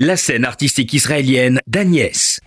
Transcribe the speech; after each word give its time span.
la 0.00 0.16
scène 0.16 0.44
artistique 0.44 0.92
israélienne 0.92 1.60
d'Agnès. 1.66 2.38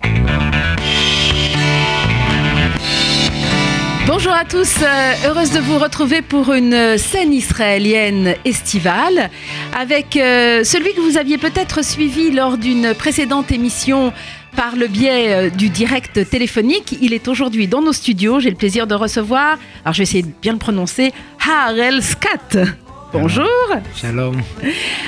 Bonjour 4.08 4.32
à 4.32 4.46
tous, 4.46 4.78
euh, 4.82 5.14
heureuse 5.28 5.52
de 5.52 5.60
vous 5.60 5.78
retrouver 5.78 6.22
pour 6.22 6.54
une 6.54 6.98
scène 6.98 7.34
israélienne 7.34 8.36
estivale 8.46 9.30
avec 9.78 10.16
euh, 10.16 10.64
celui 10.64 10.94
que 10.94 11.02
vous 11.02 11.18
aviez 11.18 11.38
peut-être 11.38 11.84
suivi 11.84 12.32
lors 12.32 12.58
d'une 12.58 12.94
précédente 12.94 13.52
émission 13.52 14.14
par 14.56 14.78
le 14.78 14.88
biais 14.88 15.34
euh, 15.34 15.50
du 15.50 15.68
direct 15.68 16.30
téléphonique. 16.30 16.98
Il 17.02 17.12
est 17.12 17.28
aujourd'hui 17.28 17.68
dans 17.68 17.82
nos 17.82 17.94
studios. 17.94 18.40
J'ai 18.40 18.50
le 18.50 18.56
plaisir 18.56 18.88
de 18.88 18.96
recevoir, 18.96 19.58
alors 19.84 19.94
je 19.94 19.98
vais 19.98 20.04
essayer 20.04 20.24
de 20.24 20.32
bien 20.42 20.54
le 20.54 20.60
prononcer, 20.60 21.12
Harel 21.46 22.02
Skat. 22.02 22.78
Bonjour. 23.14 23.48
Shalom. 23.96 24.42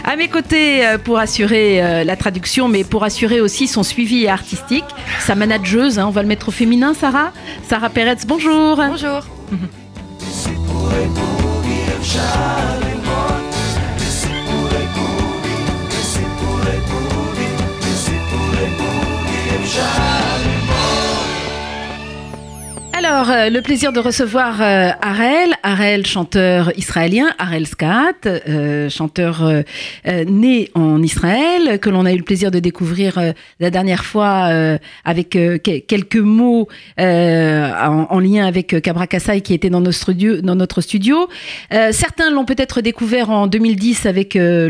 À 0.04 0.16
mes 0.16 0.28
côtés 0.28 0.86
euh, 0.86 0.98
pour 0.98 1.18
assurer 1.18 1.82
euh, 1.82 2.04
la 2.04 2.16
traduction, 2.16 2.68
mais 2.68 2.84
pour 2.84 3.04
assurer 3.04 3.40
aussi 3.40 3.68
son 3.68 3.84
suivi 3.84 4.28
artistique, 4.28 4.86
sa 5.20 5.36
manageuse, 5.36 6.00
hein, 6.00 6.08
on 6.08 6.12
va 6.12 6.22
le 6.22 6.28
mettre 6.28 6.50
au 6.50 6.52
féminin, 6.52 6.94
Sarah. 6.94 7.32
Sarah 7.68 7.90
Peretz, 7.90 8.26
bonjour. 8.26 8.76
Bonjour. 8.76 9.22
Alors, 23.06 23.30
euh, 23.32 23.50
le 23.50 23.62
plaisir 23.62 23.92
de 23.92 24.00
recevoir 24.00 24.62
euh, 24.62 24.90
Harel, 25.02 25.50
Harel, 25.62 26.06
chanteur 26.06 26.72
israélien, 26.78 27.28
Harel 27.38 27.68
Skat, 27.68 28.14
euh, 28.26 28.90
chanteur 28.90 29.44
euh, 29.44 29.64
né 30.26 30.70
en 30.74 31.02
Israël, 31.04 31.80
que 31.80 31.90
l'on 31.90 32.06
a 32.06 32.14
eu 32.14 32.18
le 32.18 32.24
plaisir 32.24 32.50
de 32.50 32.60
découvrir 32.60 33.20
la 33.60 33.70
dernière 33.70 34.06
fois 34.06 34.50
avec 35.04 35.32
que- 35.32 35.58
quelques 35.58 36.16
mots 36.16 36.68
en, 36.98 38.08
en 38.10 38.20
lien 38.20 38.46
avec 38.46 38.82
Kabra 38.82 39.08
Kassai 39.08 39.42
qui 39.42 39.54
était 39.54 39.70
dans, 39.70 39.82
nos 39.82 39.92
studios- 39.92 40.42
dans 40.42 40.56
notre 40.56 40.80
studio. 40.82 41.28
Certains 41.92 42.32
l'ont 42.32 42.46
peut-être 42.46 42.82
découvert 42.82 43.30
en 43.30 43.48
2010 43.48 44.06
avec 44.06 44.36
euh, 44.36 44.70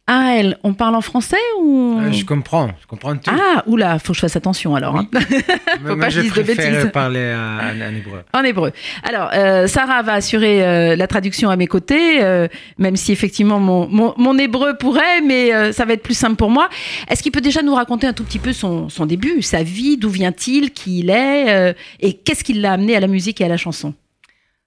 Harel, 0.08 0.56
on 0.62 0.72
parle 0.72 0.94
en 0.94 1.00
français 1.00 1.44
ou... 1.60 1.98
Euh, 2.00 2.12
je 2.12 2.24
comprends, 2.24 2.68
je 2.80 2.86
comprends 2.86 3.16
tout. 3.16 3.28
Ah, 3.28 3.64
oula, 3.66 3.98
faut 3.98 4.12
que 4.12 4.14
je 4.14 4.20
fasse 4.20 4.36
attention 4.36 4.76
alors. 4.76 4.94
hein. 4.96 5.08
Mais 5.12 5.20
faut 5.20 5.96
moi, 5.96 5.96
pas 5.96 6.06
que 6.06 6.12
je 6.12 6.16
je 6.18 6.20
dise 6.20 6.32
de 6.32 6.42
préfère 6.42 6.72
bêtises. 6.74 6.90
parler 6.92 7.34
en, 7.34 7.88
en 7.88 7.94
hébreu. 8.00 8.22
En 8.32 8.44
hébreu. 8.44 8.70
Alors, 9.02 9.30
euh, 9.34 9.66
Sarah 9.66 10.02
va 10.02 10.12
assurer 10.12 10.64
euh, 10.64 10.94
la 10.94 11.06
traduction 11.08 11.50
à 11.50 11.56
mes 11.56 11.66
côtés, 11.66 12.22
euh, 12.22 12.46
même 12.78 12.94
si 12.94 13.10
effectivement 13.10 13.58
mon, 13.58 13.88
mon, 13.88 14.14
mon 14.16 14.38
hébreu 14.38 14.70
pourrait, 14.78 15.20
mais 15.22 15.52
euh, 15.52 15.72
ça 15.72 15.84
va 15.84 15.94
être 15.94 16.04
plus 16.04 16.16
simple 16.24 16.36
pour 16.36 16.50
moi. 16.50 16.68
Est-ce 17.08 17.20
qu'il 17.22 17.32
peut 17.32 17.40
déjà 17.40 17.62
nous 17.62 17.74
raconter 17.74 18.06
un 18.06 18.12
tout 18.12 18.22
petit 18.24 18.38
peu 18.38 18.52
son, 18.52 18.88
son 18.88 19.06
début, 19.06 19.42
sa 19.42 19.62
vie, 19.64 19.96
d'où 19.96 20.08
vient-il, 20.10 20.70
qui 20.70 21.00
il 21.00 21.10
est, 21.10 21.50
euh, 21.50 21.72
et 21.98 22.12
qu'est-ce 22.14 22.44
qui 22.44 22.52
l'a 22.54 22.74
amené 22.74 22.94
à 22.94 23.00
la 23.00 23.08
musique 23.08 23.40
et 23.40 23.44
à 23.44 23.48
la 23.48 23.56
chanson 23.56 23.92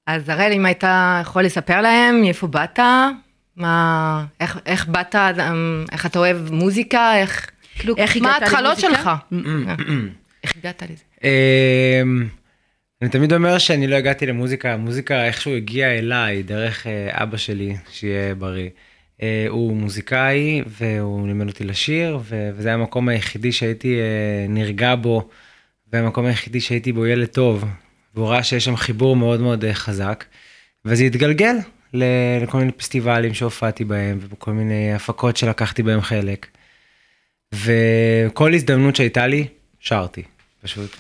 אז 0.08 0.30
הראל, 0.30 0.52
אם 0.54 0.66
היית 0.66 0.84
יכול 1.22 1.44
לספר 1.44 1.82
להם 1.82 2.22
מאיפה 2.22 2.48
באת, 2.48 2.80
מה, 3.57 4.25
איך, 4.41 4.59
איך 4.67 4.87
באת, 4.87 5.15
אמ, 5.15 5.85
איך 5.93 6.07
אתה 6.07 6.19
אוהב 6.19 6.53
מוזיקה, 6.53 7.17
איך, 7.17 7.51
כאילו, 7.79 7.97
איך 7.97 8.17
מה 8.17 8.35
ההתחלות? 8.35 8.79
שלך? 8.79 9.11
איך 10.45 10.53
הגעת 10.57 10.83
לזה? 10.83 11.03
אמ, 11.25 12.29
אני 13.03 13.11
תמיד 13.11 13.33
אומר 13.33 13.59
שאני 13.59 13.87
לא 13.87 13.97
הגעתי 13.97 14.27
למוזיקה, 14.27 14.73
המוזיקה 14.73 15.25
איכשהו 15.25 15.57
הגיעה 15.57 15.99
אליי 15.99 16.43
דרך 16.43 16.87
אה, 16.87 17.23
אבא 17.23 17.37
שלי, 17.37 17.77
שיהיה 17.91 18.35
בריא. 18.35 18.71
אה, 19.23 19.47
הוא 19.49 19.77
מוזיקאי 19.77 20.63
והוא 20.67 21.27
לימד 21.27 21.49
אותי 21.49 21.65
לשיר, 21.65 22.19
וזה 22.29 22.69
היה 22.69 22.75
המקום 22.75 23.09
היחידי 23.09 23.53
שהייתי 23.53 23.99
אה, 23.99 24.47
נרגע 24.49 24.95
בו, 24.95 25.29
והמקום 25.93 26.27
היחידי 26.27 26.61
שהייתי 26.61 26.93
בו 26.93 27.07
ילד 27.07 27.27
טוב. 27.27 27.65
והוא 28.15 28.29
ראה 28.29 28.43
שיש 28.43 28.65
שם 28.65 28.77
חיבור 28.77 29.17
מאוד 29.17 29.41
מאוד 29.41 29.65
אה, 29.65 29.75
חזק, 29.75 30.25
וזה 30.85 31.05
התגלגל 31.05 31.57
לכל 31.94 32.58
מיני 32.58 32.72
פסטיבלים 32.72 33.34
שהופעתי 33.34 33.86
בהם, 33.86 34.18
ובכל 34.22 34.52
מיני 34.52 34.94
הפקות 34.94 35.38
שלקחתי 35.38 35.84
בהם 35.84 36.02
חלק. 36.02 36.48
וכל 37.56 38.54
הזדמנות 38.54 38.96
שהייתה 38.96 39.28
לי, 39.28 39.48
שרתי, 39.80 40.24
פשוט. 40.64 40.96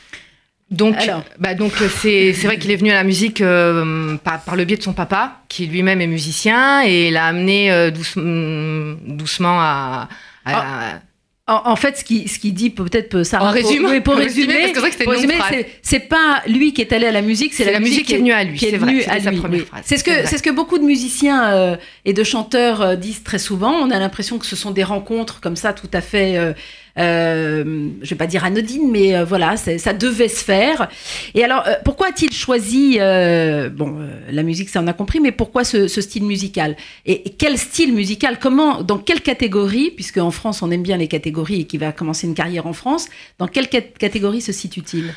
Donc, 0.72 0.95
Alors. 0.97 1.23
bah 1.44 1.56
donc 1.56 1.73
euh, 1.81 1.90
c'est 2.00 2.31
c'est 2.38 2.45
vrai 2.47 2.57
qu'il 2.59 2.69
est 2.69 2.75
venu 2.75 2.91
à 2.91 3.00
la 3.01 3.03
musique 3.03 3.41
euh, 3.41 4.17
par, 4.25 4.38
par 4.47 4.56
le 4.56 4.63
biais 4.66 4.78
de 4.78 4.84
son 4.84 4.94
papa, 4.94 5.22
qui 5.51 5.66
lui-même 5.66 6.00
est 6.00 6.12
musicien, 6.17 6.81
et 6.91 7.09
l'a 7.09 7.25
amené 7.25 7.72
euh, 7.72 7.90
douce- 7.97 8.16
mm, 8.16 9.17
doucement 9.22 9.57
à... 9.59 10.09
à- 10.45 11.00
en, 11.47 11.60
en 11.72 11.77
fait, 11.77 11.99
ce 11.99 12.05
qui, 12.05 12.27
ce 12.27 12.38
qui 12.38 12.53
dit 12.53 12.71
peut-être 12.71 13.10
peut- 13.10 13.22
Sarah, 13.25 13.50
En 13.50 13.53
résumé, 13.53 13.81
pour, 13.81 13.91
oui, 13.91 14.00
pour 14.00 14.15
résumer, 14.15 14.72
c'est 14.75 15.05
c'est- 15.50 15.66
c'est 15.82 16.00
pas 16.09 16.43
lui 16.47 16.72
qui 16.72 16.81
est 16.81 16.91
allé 16.93 17.06
à 17.06 17.12
la 17.12 17.21
musique, 17.21 17.53
c'est 17.53 17.65
C'est 17.65 17.72
la 17.72 17.81
musique 17.81 18.06
qui 18.06 18.15
est 18.15 18.19
venue 18.19 18.32
à 18.32 18.44
lui, 18.44 18.59
c'est 18.59 18.77
vrai, 18.78 19.03
sa 19.03 19.31
première 19.32 19.50
oui. 19.60 19.66
phrase, 19.66 19.83
C'est 19.84 19.99
ce 19.99 20.04
c'est 20.04 20.22
que 20.22 20.28
c'est 20.28 20.38
ce 20.38 20.43
que 20.43 20.50
beaucoup 20.50 20.78
de 20.78 20.84
musiciens 20.84 21.53
euh, 21.53 21.77
et 22.06 22.15
de 22.15 22.25
chanteurs 22.25 22.81
euh, 22.81 22.97
disent 22.97 23.22
très 23.25 23.38
souvent. 23.38 23.72
On 23.72 23.91
a 23.91 23.99
l'impression 23.99 24.38
que 24.38 24.47
ce 24.47 24.56
sont 24.56 24.71
des 24.71 24.84
rencontres 24.84 25.41
comme 25.41 25.56
ça, 25.56 25.75
tout 25.75 25.91
à 25.93 26.00
fait, 26.00 26.38
euh, 26.38 26.54
euh, 26.99 27.91
je 28.03 28.10
vais 28.10 28.16
pas 28.16 28.27
dire 28.27 28.44
anodine, 28.44 28.91
mais 28.91 29.16
euh, 29.16 29.25
voilà, 29.25 29.56
ça 29.56 29.93
devait 29.93 30.28
se 30.28 30.44
faire. 30.44 30.88
Et 31.34 31.43
alors, 31.43 31.65
euh, 31.66 31.75
pourquoi 31.84 32.09
a-t-il 32.09 32.32
choisi, 32.32 32.99
euh, 33.00 33.69
bon, 33.69 33.99
la 34.31 34.43
musique, 34.43 34.69
ça 34.69 34.81
on 34.81 34.87
a 34.87 34.93
compris, 34.93 35.21
mais 35.21 35.33
pourquoi 35.33 35.65
ce, 35.65 35.88
style 35.88 36.25
musical? 36.25 36.77
Et, 37.06 37.31
quel 37.37 37.59
style 37.59 37.94
musical? 37.94 38.38
Comment, 38.38 38.83
dans 38.83 38.99
quelle 38.99 39.22
catégorie 39.22 39.91
Puisque 39.91 40.19
en 40.19 40.31
France, 40.31 40.62
on 40.62 40.71
aime 40.71 40.83
bien 40.83 40.97
les 40.97 41.09
catégories 41.09 41.62
et 41.62 41.65
qui 41.65 41.78
va 41.78 41.93
commencer 41.93 42.27
une 42.27 42.34
carrière 42.34 42.66
en 42.66 42.72
France, 42.72 43.09
dans 43.38 43.49
quelle 43.49 43.69
catégorie 43.69 44.41
se 44.41 44.53
situe-t-il? 44.53 45.15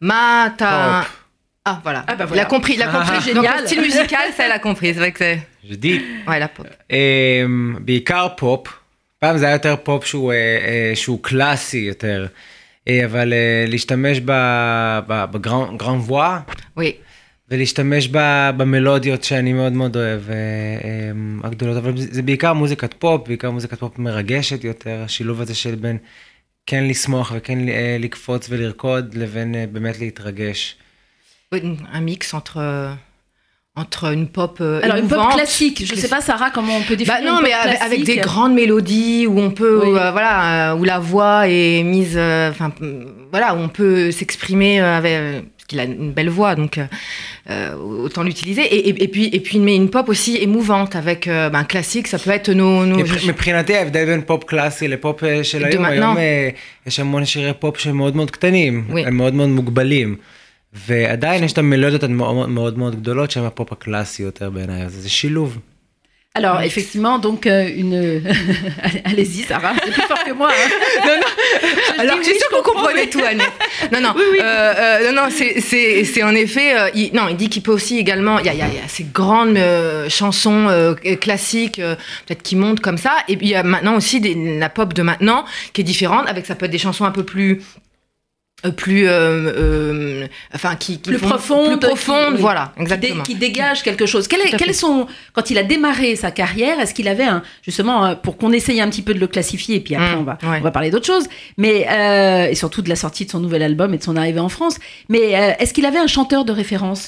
Matin. 0.00 1.04
Ah 1.64 1.80
voilà. 1.82 2.04
Ah 2.08 2.14
bah 2.14 2.24
voilà. 2.24 2.42
Il 2.42 2.46
a 2.46 2.48
compris, 2.48 2.74
il 2.74 2.82
a 2.82 2.88
ah. 2.88 2.98
compris, 2.98 3.16
ah. 3.18 3.20
génial. 3.24 3.44
Donc, 3.44 3.60
le 3.60 3.66
style 3.66 3.80
musical, 3.82 4.32
ça, 4.36 4.46
elle 4.46 4.52
a 4.52 4.58
compris. 4.58 4.88
C'est 4.88 5.00
vrai 5.00 5.12
que 5.12 5.18
c'est. 5.18 5.46
Je 5.68 5.74
dis. 5.74 6.00
Ouais, 6.26 6.38
la 6.38 6.48
pop. 6.48 6.66
Et, 6.88 7.42
um, 7.44 7.84
pop. 8.36 8.68
פעם 9.20 9.38
זה 9.38 9.46
היה 9.46 9.54
יותר 9.54 9.74
פופ 9.82 10.04
שהוא, 10.04 10.32
אה, 10.32 10.36
אה, 10.36 10.92
שהוא 10.96 11.18
קלאסי 11.22 11.78
יותר, 11.78 12.26
אה, 12.88 13.04
אבל 13.04 13.32
אה, 13.32 13.64
להשתמש 13.68 14.20
וואה 16.06 16.40
Oui. 16.78 16.82
ולהשתמש 17.48 18.08
ב- 18.12 18.50
במלודיות 18.56 19.24
שאני 19.24 19.52
מאוד 19.52 19.72
מאוד 19.72 19.96
אוהב, 19.96 20.30
אה, 20.30 20.34
אה, 20.34 21.10
הגדולות, 21.48 21.76
אבל 21.76 21.92
זה 21.96 22.22
בעיקר 22.22 22.52
מוזיקת 22.52 22.94
פופ, 22.94 23.28
בעיקר 23.28 23.50
מוזיקת 23.50 23.78
פופ 23.78 23.98
מרגשת 23.98 24.64
יותר, 24.64 25.02
השילוב 25.04 25.40
הזה 25.40 25.54
של 25.54 25.74
בין 25.74 25.98
כן 26.66 26.84
לשמוח 26.84 27.32
וכן 27.36 27.68
אה, 27.68 27.96
לקפוץ 28.00 28.46
ולרקוד, 28.50 29.14
לבין 29.14 29.54
אה, 29.54 29.64
באמת 29.72 29.98
להתרגש. 29.98 30.76
Un 31.54 31.58
mix 32.08 32.34
entre, 32.34 32.58
entre 33.77 34.05
une 34.13 34.27
pop 34.27 34.59
euh, 34.61 34.79
Alors 34.83 34.95
une 34.97 35.07
pop 35.09 35.17
émouvante. 35.19 35.33
classique, 35.35 35.83
je 35.85 35.95
sais 35.95 36.07
pas 36.07 36.21
Sarah 36.21 36.49
comment 36.49 36.75
on 36.77 36.81
peut 36.83 36.95
définir. 36.95 37.19
Bah 37.19 37.25
non, 37.29 37.39
une 37.39 37.43
pop 37.43 37.45
mais 37.47 37.53
avec, 37.53 37.81
avec 37.81 37.99
des 37.99 38.13
classique. 38.13 38.23
grandes 38.23 38.53
mélodies 38.53 39.27
où 39.27 39.37
on 39.47 39.51
peut, 39.51 39.79
Oui. 39.83 39.99
euh, 39.99 40.11
voilà, 40.11 40.71
euh, 40.71 40.77
où 40.77 40.83
la 40.85 40.99
voix 40.99 41.47
est 41.49 41.83
mise, 41.83 42.13
euh, 42.15 42.51
enfin, 42.51 42.71
euh, 42.81 43.03
voilà, 43.31 43.53
où 43.53 43.57
on 43.57 43.67
peut 43.67 44.11
s'exprimer 44.11 44.79
euh, 44.79 44.97
avec, 44.97 45.11
euh, 45.11 45.41
parce 45.57 45.65
qu'il 45.67 45.79
a 45.81 45.83
une 45.83 46.13
belle 46.13 46.29
voix, 46.29 46.55
donc 46.55 46.77
euh, 46.77 46.85
euh, 47.49 47.75
autant 48.05 48.23
l'utiliser. 48.23 48.61
Et, 48.61 48.81
et, 48.89 49.03
et 49.03 49.07
puis, 49.09 49.25
et 49.37 49.41
puis, 49.41 49.59
mais 49.59 49.75
une 49.75 49.89
pop 49.89 50.07
aussi 50.07 50.37
émouvante 50.37 50.95
avec 50.95 51.27
euh, 51.27 51.49
ben, 51.49 51.65
classique, 51.65 52.07
ça 52.07 52.17
peut 52.17 52.29
être 52.39 52.51
nos, 52.53 52.85
nos 52.85 52.97
מבח- 53.03 53.27
מבחינתי 53.27 53.75
ההבדל 53.75 54.05
בין 54.05 54.21
פופ 54.21 54.43
קלאסי 54.43 54.87
לפופ 54.87 55.23
אה, 55.23 55.43
של 55.43 55.65
היום, 55.65 55.85
maintenant. 55.85 55.89
היום 55.89 56.17
אה, 56.17 56.49
יש 56.87 56.99
המון 56.99 57.25
שירי 57.25 57.53
פופ 57.59 57.77
שהם 57.79 57.97
מאוד 57.97 58.15
מאוד 58.15 58.31
קטנים, 58.31 58.85
Oui. 58.89 58.99
הם 59.07 59.17
מאוד 59.17 59.33
מאוד 59.33 59.49
מוגבלים. 59.49 60.15
ועדיין 60.87 61.43
יש 61.43 61.53
את 61.53 61.57
המלודיות 61.57 62.03
המאוד 62.03 62.49
מאוד 62.49 62.77
מאוד 62.77 62.95
גדולות 62.95 63.31
שהן 63.31 63.43
הפופ 63.45 63.71
הקלאסי 63.71 64.23
יותר 64.23 64.49
בעיניי, 64.49 64.83
אז 64.83 64.93
זה 65.01 65.09
שילוב. 65.09 65.57
Alors 66.37 66.59
effectivement, 66.69 67.17
donc 67.27 67.41
euh, 67.47 67.81
une. 67.81 67.95
Allez-y, 69.09 69.43
Sarah, 69.49 69.73
c'est 69.81 69.91
plus 69.97 70.01
fort 70.11 70.21
que 70.27 70.33
moi. 70.41 70.49
hein. 70.59 70.69
Non, 71.07 71.15
non. 71.23 71.31
Je 71.95 72.01
Alors 72.01 72.15
dis 72.15 72.19
que 72.19 72.25
je 72.25 72.29
oui, 72.31 72.35
suis 72.35 72.39
sûre 72.41 72.49
je 72.51 72.55
qu'on 72.57 72.61
comprends, 72.63 72.81
comprenait 72.81 73.05
mais- 73.05 73.09
tout, 73.09 73.23
Annette. 73.31 73.57
Non, 73.93 74.01
non. 74.05 74.13
Oui, 74.17 74.23
oui. 74.33 74.39
Euh, 74.41 74.73
euh, 74.83 75.05
non, 75.05 75.13
non, 75.21 75.27
c'est- 75.37 75.57
c'est 75.69 76.03
c'est 76.11 76.23
en 76.31 76.35
effet. 76.45 76.69
euh, 76.77 76.89
il, 76.99 77.05
non, 77.17 77.25
il 77.29 77.37
dit 77.41 77.47
qu'il 77.53 77.63
peut 77.67 77.71
aussi 77.79 77.95
également. 78.05 78.35
Il 78.39 78.45
y 78.47 78.49
a, 78.49 78.53
il 78.57 78.59
y 78.59 78.65
a- 78.67 78.67
il 78.67 78.79
y 78.81 78.85
a 78.87 78.89
ces 78.97 79.05
grandes 79.19 79.55
euh, 79.57 80.09
chansons 80.19 80.63
euh, 80.67 80.93
classiques, 81.25 81.79
euh, 81.79 81.95
peut-être 82.25 82.43
qui 82.47 82.55
montent 82.63 82.81
comme 82.87 82.97
ça. 83.05 83.13
Et 83.29 83.35
puis 83.37 83.47
il 83.49 83.51
y 83.51 83.55
a 83.55 83.63
maintenant 83.63 83.95
aussi 84.01 84.17
des, 84.25 84.33
la 84.63 84.67
pop 84.77 84.89
de 84.99 85.03
maintenant 85.09 85.39
qui 85.71 85.79
est 85.83 85.89
différente. 85.93 86.25
Avec 86.33 86.43
ça 86.47 86.53
peut 86.57 86.65
être 86.67 86.71
des 86.79 86.83
chansons 86.87 87.05
un 87.11 87.15
peu 87.19 87.23
plus. 87.33 87.51
euh, 88.65 88.71
plus 88.71 89.07
euh, 89.07 89.11
euh, 89.13 90.27
enfin 90.55 90.75
qui, 90.75 90.93
qui 90.99 91.09
Plus 91.09 91.17
font- 91.19 91.27
profonde, 91.29 91.79
plus 91.79 91.87
profonde 91.89 92.27
qui- 92.29 92.33
oui. 92.35 92.41
voilà 92.41 92.65
qui, 92.65 92.77
dé- 92.77 92.81
exactement 92.83 93.23
qui 93.23 93.35
dégage 93.35 93.83
quelque 93.83 94.05
chose. 94.05 94.27
Quel 94.27 94.39
est, 94.41 94.49
Tout 94.49 94.55
à 94.55 94.57
quel 94.59 94.67
fait. 94.67 94.71
est 94.71 94.73
son 94.85 95.07
quand 95.33 95.49
il 95.51 95.57
a 95.57 95.63
démarré 95.63 96.15
sa 96.15 96.31
carrière 96.31 96.79
Est-ce 96.79 96.93
qu'il 96.93 97.07
avait 97.07 97.25
un 97.25 97.43
justement 97.63 97.97
euh, 98.05 98.15
pour 98.15 98.37
qu'on 98.37 98.51
essaye 98.53 98.79
un 98.81 98.89
petit 98.89 99.01
peu 99.07 99.13
de 99.13 99.19
le 99.19 99.27
classifier 99.27 99.75
et 99.75 99.79
puis 99.81 99.93
après 99.95 100.15
Mm, 100.15 100.19
on 100.19 100.23
va 100.23 100.37
ouais. 100.43 100.57
on 100.61 100.63
va 100.69 100.71
parler 100.71 100.89
d'autre 100.89 101.05
chose, 101.05 101.25
mais 101.57 101.85
euh, 101.89 102.47
et 102.51 102.55
surtout 102.55 102.81
de 102.81 102.89
la 102.89 102.95
sortie 102.95 103.25
de 103.25 103.31
son 103.31 103.39
nouvel 103.39 103.61
album 103.61 103.93
et 103.93 103.97
de 103.97 104.03
son 104.03 104.15
arrivée 104.15 104.39
en 104.39 104.49
France. 104.49 104.77
Mais 105.09 105.25
euh, 105.35 105.51
est-ce 105.59 105.73
qu'il 105.73 105.85
avait 105.85 105.99
un 105.99 106.07
chanteur 106.07 106.45
de 106.45 106.53
référence 106.53 107.03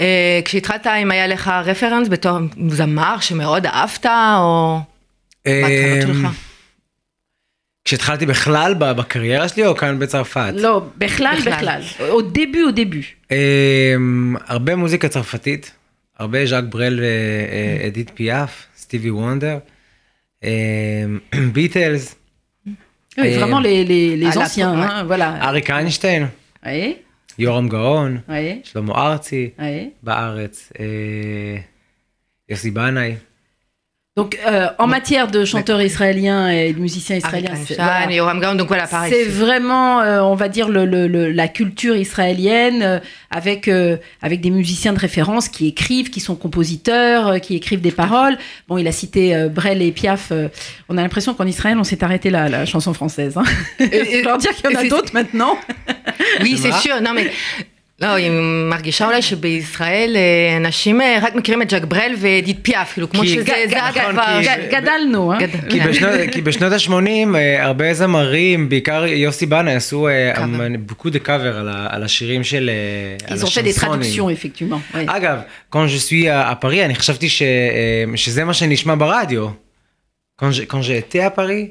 אה, 0.00 0.40
כשהתחלת 0.44 0.86
אם 0.86 1.10
היה 1.10 1.26
לך 1.26 1.50
רפרנס 1.64 2.08
בתור 2.08 2.38
זמר 2.68 3.16
שמאוד 3.20 3.66
אהבת 3.66 4.06
או... 4.06 4.78
בהתחלות 5.46 6.04
אמ, 6.10 6.14
שלך. 6.22 6.28
כשהתחלתי 7.87 8.25
בכלל 8.25 8.73
בקריירה 8.73 9.47
שלי 9.49 9.65
או 9.65 9.75
כאן 9.75 9.99
בצרפת? 9.99 10.51
לא, 10.55 10.81
בכלל, 10.97 11.37
בכלל. 11.45 11.81
Au 11.99 12.35
début, 12.37 12.71
au 12.71 12.75
début. 12.75 13.31
אמ, 13.31 14.35
הרבה 14.47 14.75
מוזיקה 14.75 15.07
צרפתית, 15.09 15.71
הרבה 16.19 16.45
ז'אק 16.45 16.63
ברל 16.63 16.99
ואדית 17.83 18.11
פיאף, 18.15 18.65
סטיבי 18.77 19.11
וונדר, 19.11 19.57
ביטלס, 21.53 22.15
Oui, 22.67 23.19
Et- 23.19 23.39
vraiment 23.39 23.61
les, 23.67 23.83
les, 23.91 24.15
les 24.23 24.31
la- 24.35 24.37
anciens, 24.43 24.73
ouais. 24.75 24.89
hein, 24.89 25.05
voilà. 25.09 25.41
אריק 25.41 25.69
איינשטיין, 25.69 26.25
יורם 27.39 27.69
גאון, 27.69 28.17
שלמה 28.63 28.93
ארצי. 29.11 29.49
בארץ, 30.03 30.71
אה, 30.79 30.85
יוסי 32.49 32.71
בנאי. 32.71 33.15
Donc, 34.17 34.35
euh, 34.47 34.67
en 34.79 34.87
matière 34.87 35.27
de 35.27 35.45
chanteurs 35.45 35.79
israéliens 35.79 36.49
et 36.49 36.73
de 36.73 36.79
musiciens 36.79 37.17
israéliens, 37.17 37.53
c'est 37.67 37.75
voilà, 37.75 38.07
vraiment, 39.29 40.01
euh, 40.01 40.21
on 40.21 40.33
va 40.33 40.49
dire, 40.49 40.69
le, 40.69 40.85
le, 40.85 41.07
le, 41.07 41.31
la 41.31 41.47
culture 41.47 41.95
israélienne 41.95 42.81
euh, 42.81 42.99
avec, 43.29 43.67
euh, 43.67 43.97
avec 44.23 44.41
des 44.41 44.49
musiciens 44.49 44.91
de 44.93 44.97
référence 44.97 45.49
qui 45.49 45.67
écrivent, 45.67 46.09
qui 46.09 46.19
sont 46.19 46.35
compositeurs, 46.35 47.27
euh, 47.27 47.37
qui 47.37 47.55
écrivent 47.55 47.81
des 47.81 47.91
paroles. 47.91 48.39
Bon, 48.67 48.79
il 48.79 48.87
a 48.87 48.91
cité 48.91 49.35
euh, 49.35 49.49
Brel 49.49 49.83
et 49.83 49.91
Piaf. 49.91 50.31
on 50.89 50.97
a 50.97 51.01
l'impression 51.03 51.35
qu'en 51.35 51.45
Israël, 51.45 51.77
on 51.77 51.83
s'est 51.83 52.03
arrêté 52.03 52.31
là, 52.31 52.49
la 52.49 52.65
chanson 52.65 52.95
française. 52.95 53.37
Hein. 53.37 53.43
Et, 53.79 54.23
leur 54.23 54.37
dire 54.39 54.55
qu'il 54.55 54.71
y 54.71 54.75
en 54.75 54.79
a 54.79 54.87
d'autres 54.87 55.13
maintenant. 55.13 55.59
oui, 56.41 56.57
c'est 56.57 56.73
sûr. 56.73 56.99
Non, 57.01 57.11
mais 57.13 57.29
לא, 58.01 58.07
היא 58.07 58.31
מרגישה 58.69 59.05
אולי 59.05 59.21
שבישראל 59.21 60.15
אה, 60.15 60.57
אנשים 60.57 61.01
אה, 61.01 61.19
רק 61.21 61.35
מכירים 61.35 61.61
את 61.61 61.73
ג'קברל 61.73 62.11
ודיד 62.17 62.59
פיאף, 62.61 62.93
כאילו 62.93 63.09
כמו 63.09 63.25
שזה, 63.25 63.43
זה 63.69 63.83
הדבר. 63.85 64.11
נכון, 64.11 64.43
גדלנו, 64.71 65.33
אה? 65.33 65.37
כי 65.69 65.79
כן. 66.31 66.43
בשנות 66.43 66.71
ה-80 66.71 67.35
אה, 67.35 67.65
הרבה 67.65 67.93
זמרים, 67.93 68.69
בעיקר 68.69 69.05
יוסי 69.05 69.45
בנה, 69.45 69.71
עשו 69.71 70.07
בוקו 70.79 71.07
אמ, 71.07 71.13
דה 71.13 71.19
קאבר 71.19 71.57
על 71.89 72.03
השירים 72.03 72.43
של 72.43 72.69
השנסונים. 73.27 73.73
אגב, 74.93 75.39
קונג' 75.69 75.89
סוי 75.89 76.29
הפרי, 76.29 76.85
אני 76.85 76.95
חשבתי 76.95 77.29
שזה 78.15 78.43
מה 78.43 78.53
שנשמע 78.53 78.95
ברדיו. 78.95 79.47
קונג' 80.67 80.91
אתי 80.97 81.21
הפרי? 81.21 81.67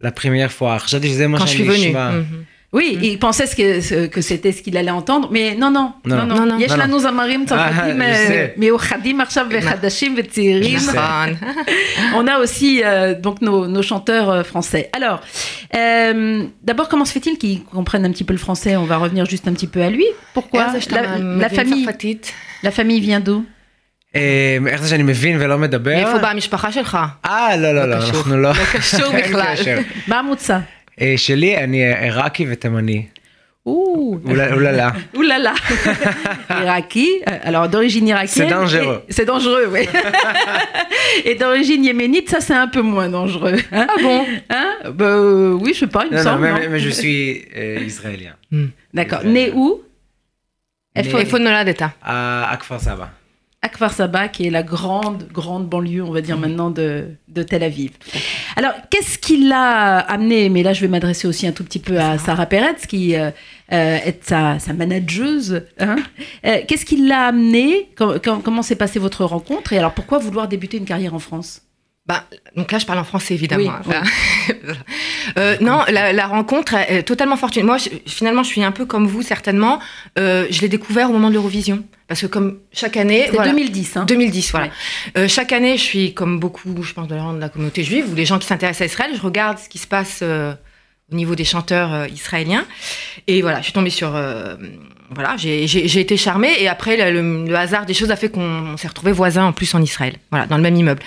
לפרימייר 0.00 0.48
פואר, 0.48 0.78
חשבתי 0.78 1.08
שזה 1.08 1.26
מה 1.26 1.46
שנשמע. 1.46 2.10
Mhm. 2.67 2.77
Oui, 2.79 2.97
il 3.03 3.19
pensait 3.19 3.45
ce 3.51 3.55
que, 3.59 3.81
ce- 3.89 4.07
que 4.07 4.21
c'était 4.29 4.51
ce 4.51 4.61
qu'il 4.63 4.75
allait 4.77 4.89
entendre, 5.01 5.27
mais 5.35 5.47
non, 5.63 5.69
non, 5.77 5.87
Non, 6.05 6.15
non, 6.15 6.25
non. 6.25 6.35
non. 6.35 6.45
Non, 6.45 6.45
non. 6.57 6.59
יש 6.61 6.71
לא, 6.71 6.77
לא. 6.77 6.83
לנו 6.83 6.99
זמרים 6.99 7.45
צרפתים 7.45 8.01
אה, 8.01 8.07
אה, 8.07 8.25
זה. 8.27 8.47
מיוחדים 8.57 9.21
עכשיו 9.21 9.45
וחדשים 9.49 10.15
וצעירים. 10.17 10.77
נכון. 10.77 11.29
On 12.19 12.27
a 12.27 12.35
aussi 12.43 12.81
euh, 12.83 13.13
donc 13.25 13.37
nos, 13.41 13.67
nos 13.67 13.83
chanteurs 13.83 14.29
euh, 14.29 14.43
français. 14.43 14.89
Alors, 14.97 15.19
euh, 15.75 16.43
d'abord, 16.63 16.87
comment 16.89 17.05
se 17.05 17.13
fait-il 17.17 17.37
qu'ils 17.37 17.63
comprennent 17.63 18.05
un 18.05 18.11
petit 18.11 18.23
peu 18.23 18.33
le 18.33 18.39
français 18.47 18.75
On 18.75 18.85
va 18.85 18.97
revenir 18.97 19.25
juste 19.33 19.47
un 19.47 19.53
petit 19.53 19.67
peu 19.67 19.81
à 19.83 19.89
lui. 19.89 20.07
Pourquoi 20.33 20.63
איך 20.65 20.71
זה 20.73 20.81
שאתה 20.81 21.01
la, 21.01 21.07
מבין 21.19 21.39
la 21.41 21.49
famille, 21.49 21.85
צרפתית? 21.85 22.31
la 22.65 22.71
famille 22.71 23.01
vient 23.07 23.19
d'où 23.27 23.41
אה, 24.15 24.57
איך 24.67 24.81
זה 24.81 24.89
שאני 24.89 25.03
מבין 25.03 25.37
ולא 25.41 25.57
מדבר? 25.57 25.91
מאיפה 25.95 26.17
באה 26.17 26.31
המשפחה 26.31 26.71
שלך? 26.71 26.97
אה, 27.25 27.57
לא, 27.57 27.71
לא, 27.75 27.85
לא, 27.89 27.95
לא 27.95 28.01
קשור. 28.01 28.15
אנחנו 28.17 28.37
לא... 28.37 28.49
לא 28.49 28.55
קשור 28.73 29.15
אין 29.15 29.29
בכלל. 29.31 29.55
קשר. 29.55 29.77
מה 30.07 30.19
המוצא 30.19 30.53
אה, 30.53 30.59
שלי, 31.17 31.57
אני 31.57 31.93
עיראקי 32.03 32.45
ותימני. 32.49 33.05
Ouh, 33.67 33.71
אולי- 34.29 34.51
אוללה. 34.53 34.89
Ouh 35.15 35.21
là 35.21 35.37
là 35.45 35.53
Iraki, 36.63 37.07
euh, 37.29 37.47
alors 37.47 37.65
d'origine 37.69 38.07
irakienne. 38.09 38.47
C'est 38.49 38.53
dangereux. 38.59 38.99
et- 39.07 39.13
C'est 39.15 39.25
dangereux, 39.33 39.65
oui. 39.73 39.83
et 41.29 41.35
d'origine 41.35 41.81
yéménite, 41.85 42.29
ça 42.29 42.39
c'est 42.41 42.53
un 42.65 42.67
peu 42.75 42.81
moins 42.81 43.09
dangereux. 43.19 43.57
Hein 43.71 43.87
Ah 43.89 43.95
bon 44.01 44.19
Hein 44.49 44.69
Bah, 44.99 45.05
euh, 45.05 45.53
Oui, 45.63 45.71
je 45.73 45.79
sais 45.79 45.87
pas, 45.95 46.03
il 46.05 46.11
me 46.11 46.17
Non, 46.17 46.23
non, 46.23 46.29
semble. 46.29 46.41
mais, 46.43 46.51
non 46.51 46.59
mais- 46.59 46.67
mais 46.73 46.79
je 46.87 46.89
suis 46.89 47.45
euh, 47.55 47.89
israélien. 47.91 48.35
D'accord. 48.93 49.19
Israël. 49.19 49.33
Né 49.33 49.51
où 49.61 49.67
Né- 50.95 51.19
איפה 51.23 51.37
נולדת? 51.39 51.81
À, 52.01 52.51
à 52.53 52.57
Kfar 52.57 52.79
Saba. 52.81 53.07
à 53.60 53.68
Kfar 53.68 53.92
Saba, 53.92 54.28
qui 54.28 54.46
est 54.46 54.50
la 54.50 54.62
grande, 54.62 55.26
grande 55.32 55.68
banlieue, 55.68 56.04
on 56.04 56.12
va 56.12 56.20
dire 56.20 56.38
maintenant, 56.38 56.70
de, 56.70 57.06
de 57.26 57.42
Tel 57.42 57.64
Aviv. 57.64 57.90
Alors, 58.54 58.72
qu'est-ce 58.88 59.18
qui 59.18 59.48
l'a 59.48 59.98
amené 59.98 60.48
Mais 60.48 60.62
là, 60.62 60.72
je 60.72 60.80
vais 60.80 60.88
m'adresser 60.88 61.26
aussi 61.26 61.44
un 61.46 61.50
tout 61.52 61.64
petit 61.64 61.80
peu 61.80 61.98
à 61.98 62.18
Sarah 62.18 62.46
Peretz, 62.46 62.86
qui 62.86 63.16
euh, 63.16 63.30
euh, 63.72 63.98
est 64.04 64.20
sa, 64.24 64.60
sa 64.60 64.72
manageuse. 64.74 65.64
hein. 65.80 65.96
Euh, 66.46 66.58
qu'est-ce 66.68 66.84
qui 66.84 67.04
l'a 67.08 67.26
amené? 67.26 67.90
Com- 67.96 68.20
com- 68.24 68.42
Comment 68.44 68.62
s'est 68.62 68.76
passée 68.76 69.00
votre 69.00 69.24
rencontre? 69.24 69.72
Et 69.72 69.78
alors, 69.78 69.92
pourquoi 69.92 70.18
vouloir 70.18 70.46
débuter 70.46 70.76
une 70.76 70.84
carrière 70.84 71.14
en 71.14 71.18
France? 71.18 71.62
Bah, 72.08 72.24
donc 72.56 72.72
là, 72.72 72.78
je 72.78 72.86
parle 72.86 72.98
en 72.98 73.04
français, 73.04 73.34
évidemment. 73.34 73.72
Oui, 73.86 73.94
Euh, 75.36 75.56
non, 75.60 75.82
la, 75.88 76.12
la 76.14 76.26
rencontre 76.26 76.72
est 76.74 77.02
totalement 77.02 77.36
fortunée. 77.36 77.62
Moi, 77.64 77.76
je- 77.76 77.90
finalement, 78.10 78.42
je 78.42 78.48
suis 78.48 78.62
un 78.64 78.72
peu 78.72 78.86
comme 78.86 79.06
vous, 79.06 79.20
certainement. 79.20 79.78
Euh, 80.18 80.46
je 80.50 80.62
l'ai 80.62 80.68
découvert 80.70 81.10
au 81.10 81.12
moment 81.12 81.28
de 81.28 81.34
l'Eurovision. 81.34 81.84
Parce 82.06 82.22
que 82.22 82.26
comme 82.26 82.60
chaque 82.72 82.96
année... 82.96 83.24
C'est 83.26 83.32
voilà, 83.32 83.50
2010. 83.50 83.96
Hein 83.98 84.04
2010, 84.06 84.50
voilà. 84.52 84.66
Ouais. 84.68 84.72
Euh, 85.18 85.28
chaque 85.28 85.52
année, 85.52 85.76
je 85.76 85.82
suis 85.82 86.14
comme 86.14 86.40
beaucoup, 86.40 86.82
je 86.82 86.94
pense, 86.94 87.08
de 87.08 87.14
la, 87.14 87.30
de 87.34 87.38
la 87.38 87.50
communauté 87.50 87.84
juive 87.84 88.10
ou 88.10 88.14
les 88.14 88.24
gens 88.24 88.38
qui 88.38 88.46
s'intéressent 88.46 88.80
à 88.82 88.86
Israël, 88.86 89.10
je 89.14 89.20
regarde 89.20 89.58
ce 89.58 89.68
qui 89.68 89.76
se 89.76 89.86
passe 89.86 90.20
euh, 90.22 90.54
au 91.12 91.14
niveau 91.14 91.34
des 91.34 91.44
chanteurs 91.44 92.06
israéliens. 92.06 92.64
Et 93.26 93.42
voilà, 93.42 93.58
je 93.58 93.64
suis 93.64 93.74
tombée 93.74 93.90
sur. 93.90 94.12
Voilà, 95.10 95.36
j'ai- 95.36 95.64
été 95.66 96.16
charmée. 96.16 96.52
Et 96.60 96.68
après, 96.68 97.10
le, 97.10 97.54
hasard 97.54 97.86
des 97.86 97.94
choses 97.94 98.10
a 98.10 98.16
fait 98.16 98.28
qu'on 98.28 98.76
s'est 98.76 98.88
retrouvés 98.88 99.12
voisins 99.12 99.46
en 99.46 99.52
plus 99.52 99.74
en 99.74 99.82
Israël, 99.82 100.16
voilà, 100.30 100.46
dans 100.46 100.56
le 100.56 100.62
même 100.62 100.76
immeuble. 100.76 101.02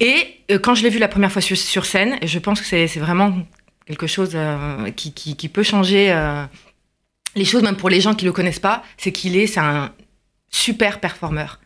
Et 0.00 0.14
euh, 0.50 0.58
quand 0.58 0.74
je 0.74 0.82
l'ai 0.82 0.90
vu 0.90 0.98
la 0.98 1.08
première 1.08 1.32
fois 1.32 1.42
sur, 1.42 1.56
sur 1.56 1.84
scène, 1.86 2.18
je 2.22 2.38
pense 2.38 2.60
que 2.60 2.66
c'est 2.66 2.86
vraiment 2.98 3.34
quelque 3.86 4.06
chose 4.06 4.32
euh, 4.34 4.90
qui, 4.90 5.12
qui- 5.14 5.48
peut 5.48 5.62
changer 5.62 6.10
euh, 6.12 6.44
les 7.36 7.44
choses, 7.44 7.62
même 7.62 7.76
pour 7.76 7.88
les 7.88 8.00
gens 8.00 8.14
qui 8.14 8.24
le 8.24 8.32
connaissent 8.32 8.58
pas. 8.60 8.82
C'est 8.98 9.12
qu'il 9.12 9.36
est, 9.36 9.46
c'est 9.46 9.60
un 9.60 9.92
super 10.50 11.00
performeur. 11.00 11.60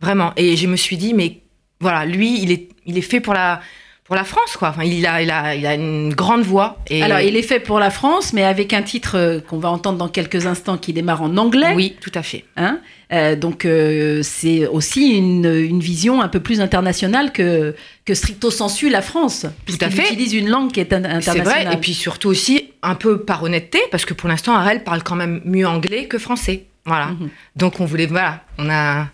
Vraiment. 0.00 0.32
Et 0.36 0.56
je 0.56 0.66
me 0.66 0.76
suis 0.76 0.96
dit, 0.96 1.12
mais 1.14 1.40
voilà, 1.80 2.04
lui, 2.06 2.40
il 2.42 2.50
est, 2.50 2.68
il 2.86 2.96
est 2.96 3.02
fait 3.02 3.20
pour 3.20 3.34
la, 3.34 3.60
pour 4.06 4.14
la 4.16 4.24
France, 4.24 4.56
quoi. 4.56 4.68
Enfin, 4.70 4.84
il 4.84 5.04
a, 5.06 5.20
il 5.22 5.30
a, 5.30 5.54
il 5.54 5.66
a 5.66 5.74
une 5.74 6.14
grande 6.14 6.42
voix. 6.42 6.78
Et 6.88 7.02
Alors, 7.02 7.20
il 7.20 7.36
est 7.36 7.42
fait 7.42 7.58
pour 7.60 7.78
la 7.80 7.90
France, 7.90 8.32
mais 8.32 8.44
avec 8.44 8.72
un 8.72 8.82
titre 8.82 9.16
euh, 9.16 9.40
qu'on 9.40 9.58
va 9.58 9.68
entendre 9.70 9.98
dans 9.98 10.08
quelques 10.08 10.46
instants 10.46 10.78
qui 10.78 10.92
démarre 10.92 11.22
en 11.22 11.36
anglais. 11.36 11.72
Oui, 11.74 11.96
tout 12.00 12.12
à 12.14 12.22
fait. 12.22 12.44
Hein 12.56 12.78
Euh, 13.12 13.36
donc 13.36 13.64
euh, 13.64 14.20
c'est 14.24 14.66
aussi 14.66 15.16
une, 15.16 15.44
une 15.46 15.78
vision 15.78 16.20
un 16.20 16.26
peu 16.28 16.40
plus 16.40 16.60
internationale 16.60 17.30
que, 17.32 17.74
que 18.04 18.14
stricto 18.14 18.50
sensu 18.50 18.90
la 18.90 19.00
France. 19.00 19.46
puisqu'il 19.64 19.84
à 19.84 19.90
fait. 19.90 20.02
utilise 20.06 20.34
une 20.34 20.48
langue 20.48 20.72
qui 20.72 20.80
est 20.80 20.92
in- 20.92 21.02
C'est 21.20 21.30
internationale. 21.30 21.66
vrai. 21.66 21.74
Et 21.74 21.76
puis 21.76 21.94
surtout 21.94 22.28
aussi, 22.28 22.70
un 22.82 22.96
peu 22.96 23.20
par 23.20 23.42
honnêteté, 23.44 23.78
parce 23.92 24.04
que 24.04 24.12
pour 24.14 24.28
l'instant, 24.28 24.54
Arel 24.56 24.82
parle 24.82 25.02
quand 25.04 25.14
même 25.14 25.40
mieux 25.44 25.66
anglais 25.68 26.06
que 26.06 26.18
français. 26.18 26.64
Voilà. 26.84 27.06
Mhm. 27.06 27.28
Donc 27.54 27.78
on 27.80 27.84
voulait, 27.84 28.06
voilà, 28.06 28.42
on 28.58 28.68
a. 28.70 29.06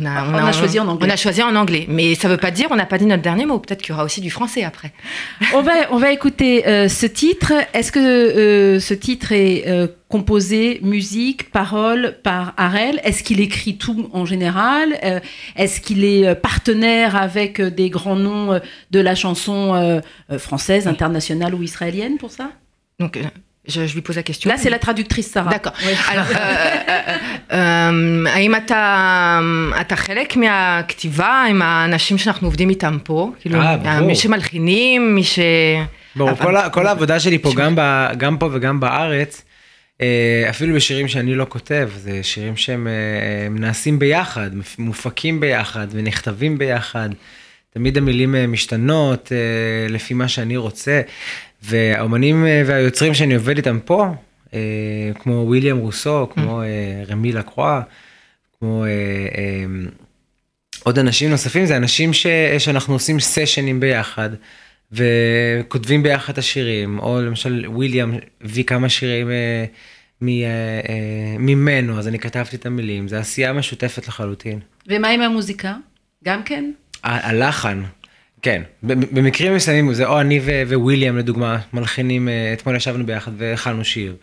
On 0.00 0.06
a, 0.06 0.24
On 0.26 0.46
a 0.46 0.52
choisi 0.52 0.80
en 0.80 0.88
anglais. 0.88 1.06
On 1.06 1.12
a 1.12 1.16
choisi 1.16 1.42
en 1.42 1.54
anglais. 1.54 1.84
Mais 1.86 2.14
ça 2.14 2.26
veut 2.26 2.38
pas 2.38 2.50
dire, 2.50 2.68
on 2.70 2.76
n'a 2.76 2.86
pas 2.86 2.96
dit 2.96 3.04
notre 3.04 3.22
dernier 3.22 3.44
mot. 3.44 3.58
Peut-être 3.58 3.82
qu'il 3.82 3.90
y 3.90 3.92
aura 3.92 4.04
aussi 4.04 4.22
du 4.22 4.30
français 4.30 4.64
après. 4.64 4.94
on, 5.54 5.60
va, 5.60 5.72
on 5.90 5.98
va 5.98 6.12
écouter 6.12 6.66
euh, 6.66 6.88
ce 6.88 7.04
titre. 7.04 7.52
Est-ce 7.74 7.92
que 7.92 7.98
euh, 7.98 8.80
ce 8.80 8.94
titre 8.94 9.32
est 9.32 9.68
euh, 9.68 9.88
composé, 10.08 10.80
musique, 10.82 11.50
paroles 11.50 12.16
par 12.22 12.54
Harel? 12.56 13.00
Est-ce 13.04 13.22
qu'il 13.22 13.40
écrit 13.40 13.76
tout 13.76 14.08
en 14.14 14.24
général? 14.24 14.98
Est-ce 15.56 15.82
qu'il 15.82 16.04
est 16.06 16.34
partenaire 16.36 17.14
avec 17.14 17.60
des 17.60 17.90
grands 17.90 18.16
noms 18.16 18.60
de 18.90 19.00
la 19.00 19.14
chanson 19.14 20.00
française, 20.38 20.86
internationale 20.86 21.54
ou 21.54 21.62
israélienne 21.62 22.16
pour 22.18 22.30
ça? 22.30 22.50
Donc 22.98 23.18
je, 23.68 23.86
je 23.86 23.94
lui 23.94 24.02
pose 24.02 24.16
la 24.16 24.22
question. 24.22 24.50
Là, 24.50 24.56
c'est 24.56 24.70
la 24.70 24.78
traductrice 24.78 25.30
Sarah. 25.30 25.50
d'accord. 25.50 25.74
Oui. 25.86 25.94
Alors, 26.12 26.26
האם 28.26 28.54
אתה, 28.54 29.40
אתה 29.80 29.96
חלק 29.96 30.36
מהכתיבה 30.36 31.44
עם 31.50 31.62
האנשים 31.62 32.18
שאנחנו 32.18 32.46
עובדים 32.46 32.70
איתם 32.70 32.98
פה? 33.04 33.30
כאילו. 33.40 33.58
מי 34.02 34.14
שמלחינים, 34.14 35.14
מי 35.14 35.24
ש... 35.24 35.38
ברור, 36.16 36.34
כל, 36.34 36.54
כל 36.72 36.86
העבודה 36.86 37.20
שלי 37.20 37.38
פה, 37.38 37.52
גם, 37.56 37.74
ב, 37.76 38.08
גם 38.16 38.38
פה 38.38 38.48
וגם 38.52 38.80
בארץ, 38.80 39.42
אפילו 40.50 40.74
בשירים 40.74 41.08
שאני 41.08 41.34
לא 41.34 41.46
כותב, 41.48 41.90
זה 41.96 42.22
שירים 42.22 42.56
שהם 42.56 42.88
הם 43.46 43.58
נעשים 43.58 43.98
ביחד, 43.98 44.50
מופקים 44.78 45.40
ביחד 45.40 45.86
ונכתבים 45.90 46.58
ביחד. 46.58 47.08
תמיד 47.74 47.98
המילים 47.98 48.34
משתנות 48.52 49.32
לפי 49.88 50.14
מה 50.14 50.28
שאני 50.28 50.56
רוצה, 50.56 51.00
והאומנים 51.62 52.46
אה, 52.46 52.62
והיוצרים 52.66 53.14
שאני 53.14 53.34
עובד 53.34 53.56
איתם 53.56 53.78
פה, 53.84 54.06
אה, 54.54 54.58
כמו 55.18 55.32
וויליאם 55.46 55.76
רוסו, 55.76 56.28
כמו 56.30 56.62
אה, 56.62 56.66
רמי 57.08 57.32
לקרואה, 57.32 57.80
כמו 58.58 58.84
עוד 60.84 60.98
אנשים 60.98 61.30
נוספים, 61.30 61.66
זה 61.66 61.76
אנשים 61.76 62.12
ש, 62.12 62.26
שאנחנו 62.58 62.94
עושים 62.94 63.20
סשנים 63.20 63.80
ביחד. 63.80 64.30
וכותבים 64.92 66.02
ביחד 66.02 66.32
את 66.32 66.38
השירים, 66.38 66.98
או 66.98 67.20
למשל 67.22 67.64
וויליאם 67.68 68.12
הביא 68.40 68.64
כמה 68.64 68.88
שירים 68.88 69.30
אה, 69.30 69.64
מ, 70.20 70.28
אה, 70.28 70.34
אה, 70.88 71.36
ממנו, 71.38 71.98
אז 71.98 72.08
אני 72.08 72.18
כתבתי 72.18 72.56
את 72.56 72.66
המילים, 72.66 73.08
זה 73.08 73.18
עשייה 73.18 73.52
משותפת 73.52 74.08
לחלוטין. 74.08 74.60
ומה 74.88 75.08
עם 75.08 75.20
המוזיקה? 75.20 75.74
גם 76.24 76.42
כן? 76.42 76.72
ה- 77.04 77.28
הלחן, 77.28 77.82
כן, 78.41 78.61
ב- 78.83 78.93
במקרים 79.19 79.55
מסוימים 79.55 79.93
זה 79.93 80.05
או 80.07 80.19
אני 80.21 80.39
ו- 80.43 80.73
וויליאם 80.75 81.17
לדוגמה 81.17 81.57
מלחינים, 81.73 82.29
אה, 82.29 82.53
אתמול 82.53 82.75
ישבנו 82.75 83.05
ביחד 83.05 83.31
והכנו 83.37 83.85
שיר, 83.85 84.15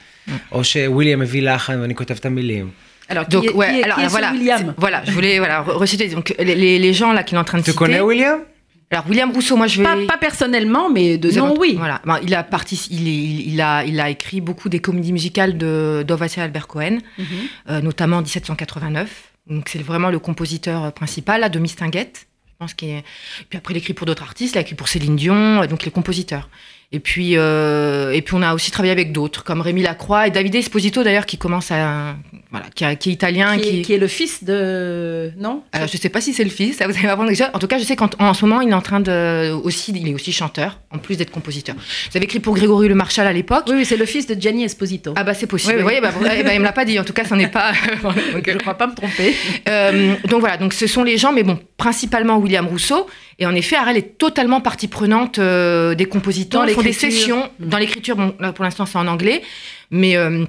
או 0.52 0.64
שוויליאם 0.64 1.20
מביא 1.20 1.42
לחן 1.42 1.80
ואני 1.80 1.94
כותב 1.94 2.14
את 2.14 2.26
המילים. 2.26 2.70
Alors, 3.10 3.26
qui, 3.28 3.36
Donc, 3.36 3.44
est, 3.44 3.52
ouais, 3.60 3.70
qui 3.70 3.80
est- 3.80 3.84
alors 3.84 3.96
qui 3.98 4.04
est 4.04 4.08
ce 4.08 4.16
voilà, 4.16 4.30
William 4.36 4.60
c'est- 4.60 4.80
voilà, 4.84 4.98
je 5.06 5.10
voulais 5.16 5.36
voilà, 5.42 5.56
re- 5.66 5.76
reciter 5.84 6.06
donc 6.16 6.26
les, 6.48 6.54
les- 6.62 6.78
les 6.86 6.94
gens 7.00 7.12
là 7.16 7.22
qu'il 7.26 7.34
est 7.36 7.42
en 7.44 7.48
train 7.50 7.58
de 7.58 7.64
Tu 7.64 7.70
citer. 7.72 7.82
connais 7.82 8.00
William 8.10 8.38
Alors 8.94 9.04
William 9.10 9.30
Rousseau, 9.36 9.56
moi 9.60 9.66
je 9.72 9.76
vais. 9.78 9.84
pas, 9.90 9.96
pas 10.14 10.20
personnellement, 10.28 10.86
mais 10.96 11.06
de 11.24 11.28
Vous 11.28 11.38
nom, 11.40 11.48
avez- 11.50 11.58
oui. 11.64 11.72
Voilà. 11.84 11.96
Ben, 12.08 12.18
il 12.26 12.32
a 12.40 12.42
parti, 12.56 12.74
il, 12.98 13.04
est- 13.12 13.22
il, 13.30 13.38
il 13.52 13.58
a, 13.70 13.72
il 13.90 13.96
a 14.04 14.06
écrit 14.16 14.40
beaucoup 14.48 14.68
des 14.74 14.80
comédies 14.86 15.14
musicales 15.18 15.54
de 15.62 15.72
d'Ovatia 16.08 16.40
Albert 16.46 16.66
Cohen, 16.72 16.96
Mhm. 17.18 17.24
euh, 17.70 17.80
notamment 17.88 18.18
en 18.20 18.24
1789. 18.28 19.10
Donc 19.52 19.64
c'est 19.70 19.82
vraiment 19.90 20.10
le 20.16 20.20
compositeur 20.28 20.78
euh, 20.84 20.90
principal 21.00 21.38
là, 21.42 21.48
de 21.54 21.58
Mistinguette. 21.66 22.16
Pense 22.59 22.73
qu'il 22.73 22.89
est... 22.89 23.05
Puis 23.49 23.57
après 23.57 23.73
il 23.73 23.77
écrit 23.77 23.93
pour 23.93 24.05
d'autres 24.05 24.23
artistes, 24.23 24.57
écrit 24.57 24.75
pour 24.75 24.89
Céline 24.89 25.15
Dion, 25.15 25.61
euh, 25.61 25.67
donc 25.67 25.83
il 25.83 25.87
est 25.87 25.91
compositeur. 25.91 26.49
Et 26.91 26.99
puis, 26.99 27.37
euh, 27.37 28.11
et 28.11 28.21
puis 28.21 28.33
on 28.35 28.41
a 28.41 28.53
aussi 28.53 28.69
travaillé 28.69 28.91
avec 28.91 29.13
d'autres, 29.13 29.45
comme 29.45 29.61
Rémi 29.61 29.81
Lacroix 29.81 30.27
et 30.27 30.31
Davide 30.31 30.55
Esposito 30.55 31.01
d'ailleurs, 31.01 31.25
qui 31.25 31.37
commence 31.37 31.71
à, 31.71 32.17
voilà, 32.51 32.65
qui, 32.73 32.83
a- 32.83 32.95
qui 32.95 33.09
est 33.09 33.13
italien, 33.13 33.57
Qui, 33.59 33.79
est, 33.79 33.81
qui 33.83 33.93
est 33.93 33.97
le 33.99 34.07
fils 34.07 34.43
de. 34.43 35.31
Non? 35.37 35.61
Alors, 35.71 35.87
je 35.87 35.97
sais 35.97 36.09
pas 36.09 36.19
si 36.19 36.33
c'est 36.33 36.43
le 36.43 36.49
fils, 36.49 36.77
ça 36.77 36.87
vous 36.87 36.93
allez 36.97 37.05
m'apprendre 37.05 37.29
quelque 37.29 37.37
chose. 37.37 37.51
En 37.53 37.59
tout 37.59 37.67
cas, 37.67 37.77
je 37.77 37.83
sais 37.83 37.95
qu'en 37.95 38.09
en 38.17 38.33
ce 38.33 38.43
moment, 38.45 38.61
il 38.61 38.69
est 38.69 38.73
en 38.73 38.81
train 38.81 38.99
de 38.99 39.51
aussi, 39.63 39.91
il 39.95 40.07
est 40.07 40.13
aussi 40.15 40.31
chanteur, 40.31 40.79
en 40.89 40.97
plus 40.97 41.15
d'être 41.17 41.29
compositeur. 41.29 41.75
Vous 41.75 42.17
avez 42.17 42.23
écrit 42.25 42.39
pour 42.39 42.55
Grégory 42.55 42.87
Le 42.87 42.95
Marchal 42.95 43.27
à 43.27 43.33
l'époque. 43.33 43.65
Oui, 43.67 43.75
oui, 43.77 43.85
c'est 43.85 43.97
le 43.97 44.05
fils 44.05 44.25
de 44.25 44.33
Gianni 44.39 44.63
Esposito. 44.63 45.13
Ah 45.15 45.23
bah 45.23 45.33
c'est 45.35 45.45
possible. 45.47 45.73
Oui, 45.75 45.81
Vous 45.81 45.87
oui. 45.87 45.99
voyez, 45.99 46.01
bah, 46.01 46.09
vous- 46.09 46.25
eh 46.25 46.43
ben, 46.43 46.53
il 46.53 46.59
me 46.59 46.63
l'a 46.65 46.71
pas 46.71 46.85
dit. 46.85 46.99
En 46.99 47.03
tout 47.03 47.13
cas, 47.13 47.23
ça 47.25 47.35
n'est 47.35 47.49
pas. 47.49 47.71
donc, 48.03 48.43
je 48.47 48.51
ne 48.51 48.57
crois 48.59 48.73
pas 48.75 48.87
me 48.87 48.95
tromper. 48.95 49.35
euh, 49.67 50.15
donc 50.27 50.39
voilà, 50.39 50.57
donc 50.57 50.73
ce 50.73 50.87
sont 50.87 51.03
les 51.03 51.17
gens, 51.17 51.31
mais 51.31 51.43
bon, 51.43 51.59
principalement 51.77 52.37
William 52.37 52.65
Rousseau. 52.67 53.07
Et 53.37 53.45
en 53.45 53.53
effet, 53.55 53.75
Arel 53.75 53.95
est 53.95 54.17
totalement 54.17 54.59
partie 54.59 54.87
prenante 54.87 55.37
euh, 55.39 55.93
des 55.95 56.05
compositeurs. 56.05 56.67
Ils 56.67 56.73
font 56.73 56.81
des 56.81 56.93
sessions 56.93 57.49
Mm. 57.59 57.69
dans 57.69 57.77
l'écriture. 57.77 58.15
Bon, 58.15 58.33
là 58.39 58.51
pour 58.53 58.63
l'instant 58.65 58.85
c'est 58.85 58.97
en 58.97 59.07
anglais, 59.07 59.41
mais 59.91 60.17
euh, 60.17 60.45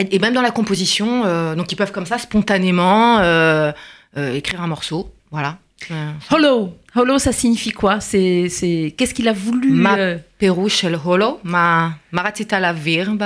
et 0.00 0.06
et 0.14 0.18
même 0.24 0.34
dans 0.38 0.42
la 0.48 0.54
composition, 0.58 1.08
euh, 1.24 1.54
donc 1.58 1.66
ils 1.72 1.76
peuvent 1.76 1.92
comme 1.96 2.06
ça 2.12 2.18
spontanément 2.18 3.18
euh, 3.18 3.72
euh, 4.16 4.34
écrire 4.40 4.60
un 4.62 4.70
morceau. 4.74 5.00
Voilà. 5.30 5.52
Euh, 5.90 6.10
Hollow. 6.32 6.60
Hollow, 6.98 7.18
ça 7.26 7.32
signifie 7.32 7.70
quoi 7.80 7.94
C'est, 8.00 8.48
c'est... 8.58 8.94
Qu'est-ce 8.96 9.14
qu'il 9.16 9.28
a 9.28 9.32
voulu 9.46 9.70
Ma- 9.72 9.96
euh, 9.98 10.18
פירוש 10.38 10.80
של 10.80 10.94
הולו, 10.94 11.38
מה, 11.44 11.90
מה 12.12 12.22
רצית 12.22 12.52
להעביר 12.52 13.10
ב... 13.18 13.24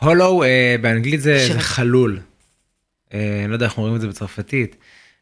הולו 0.00 0.42
אה, 0.42 0.76
באנגלית 0.80 1.20
זה, 1.20 1.38
שיר. 1.46 1.52
זה 1.54 1.60
חלול. 1.60 2.20
אה, 3.14 3.40
אני 3.42 3.48
לא 3.48 3.54
יודע 3.54 3.66
איך 3.66 3.78
אומרים 3.78 3.96
את 3.96 4.00
זה 4.00 4.08
בצרפתית. 4.08 4.76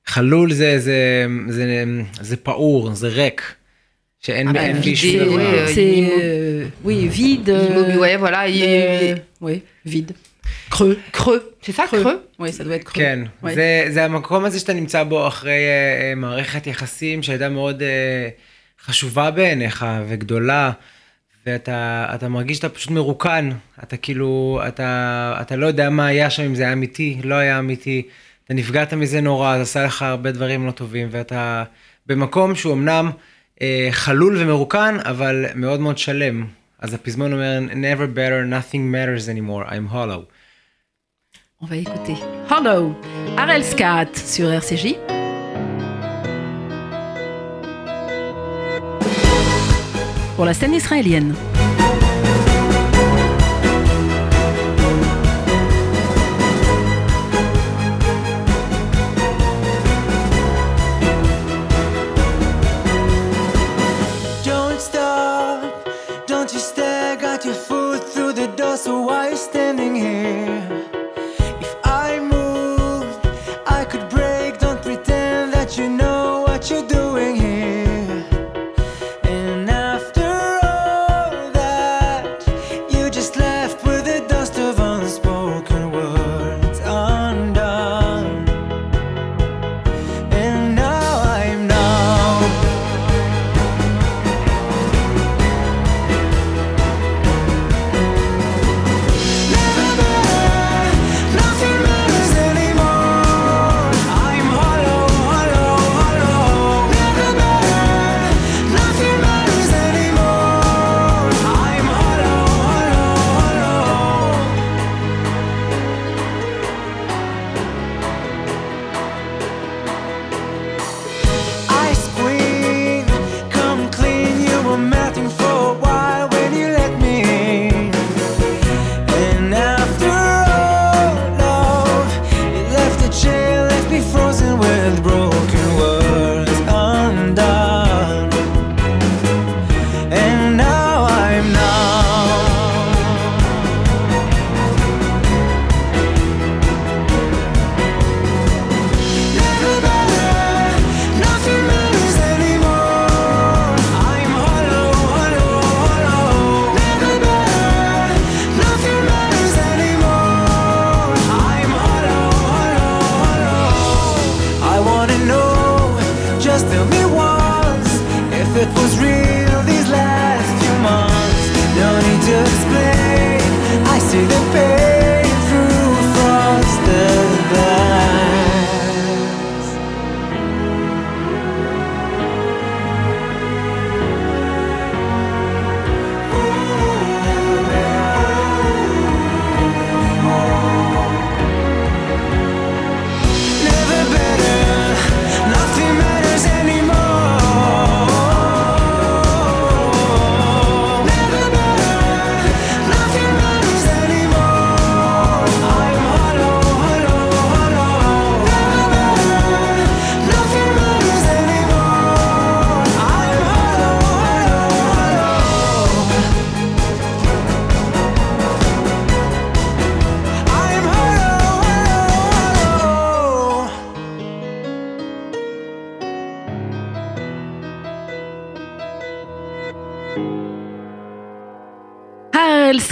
חלול 0.06 0.52
זה, 0.52 0.78
זה, 0.78 1.26
זה, 1.48 1.84
זה 2.20 2.36
פעור, 2.36 2.94
זה 2.94 3.08
ריק. 3.08 3.42
שאין 4.20 4.48
Ah 4.48 4.52
bah, 4.52 4.56
אין 4.58 4.80
בי 4.80 4.92
vidé, 4.92 4.96
שום 4.96 5.24
דבר. 5.24 5.36
ouais, 5.36 5.74
C'est, 5.74 5.94
immo- 5.98 6.20
euh, 6.20 6.84
oui, 6.84 7.08
vide. 7.08 7.48
Immobilier, 7.48 7.96
euh, 7.96 8.00
ouais, 8.00 8.16
voilà, 8.16 8.48
il 8.48 8.62
est 8.62 9.12
euh, 9.12 9.16
oui, 9.40 9.60
vide. 9.86 10.12
Creux. 10.71 10.97
creux. 11.13 11.41
C'est 11.61 11.75
ça, 11.75 11.83
creux, 11.87 12.19
Oui, 12.39 12.51
ça 12.53 12.63
doit 12.63 12.75
être 12.75 12.83
creux. 12.83 13.01
כן, 13.01 13.19
Ouais. 13.43 13.53
זה, 13.55 13.85
זה 13.89 14.05
המקום 14.05 14.45
הזה 14.45 14.59
שאתה 14.59 14.73
נמצא 14.73 15.03
בו 15.03 15.27
אחרי 15.27 15.51
אה, 15.51 16.13
מערכת 16.15 16.67
יחסים 16.67 17.23
שהייתה 17.23 17.49
מאוד 17.49 17.81
אה, 17.81 18.29
חשובה 18.85 19.31
בעיניך 19.31 19.85
וגדולה, 20.07 20.71
ואתה 21.45 22.05
אתה 22.15 22.29
מרגיש 22.29 22.57
שאתה 22.57 22.69
פשוט 22.69 22.91
מרוקן, 22.91 23.49
אתה 23.83 23.97
כאילו, 23.97 24.61
אתה, 24.67 25.37
אתה 25.41 25.55
לא 25.55 25.65
יודע 25.65 25.89
מה 25.89 26.05
היה 26.05 26.29
שם, 26.29 26.43
אם 26.43 26.55
זה 26.55 26.63
היה 26.63 26.73
אמיתי, 26.73 27.17
לא 27.23 27.35
היה 27.35 27.59
אמיתי, 27.59 28.07
אתה 28.45 28.53
נפגעת 28.53 28.93
מזה 28.93 29.21
נורא, 29.21 29.55
זה 29.55 29.61
עשה 29.61 29.85
לך 29.85 30.01
הרבה 30.01 30.31
דברים 30.31 30.65
לא 30.65 30.71
טובים, 30.71 31.07
ואתה 31.11 31.63
במקום 32.07 32.55
שהוא 32.55 32.73
אמנם 32.73 33.11
אה, 33.61 33.87
חלול 33.91 34.37
ומרוקן, 34.39 34.97
אבל 35.05 35.45
מאוד 35.55 35.79
מאוד 35.79 35.97
שלם. 35.97 36.45
אז 36.79 36.93
הפזמון 36.93 37.33
אומר, 37.33 37.59
never 37.71 38.17
better, 38.17 38.51
nothing 38.53 38.93
matters 38.93 39.27
anymore, 39.29 39.71
I'm 39.71 39.93
hollow. 39.93 40.40
On 41.63 41.67
va 41.67 41.75
écouter. 41.75 42.15
Hollow. 42.49 42.95
Arel 43.37 43.63
Skat 43.63 44.07
sur 44.15 44.49
RCJ. 44.49 44.95
Pour 50.35 50.45
la 50.45 50.55
scène 50.55 50.73
israélienne. 50.73 51.35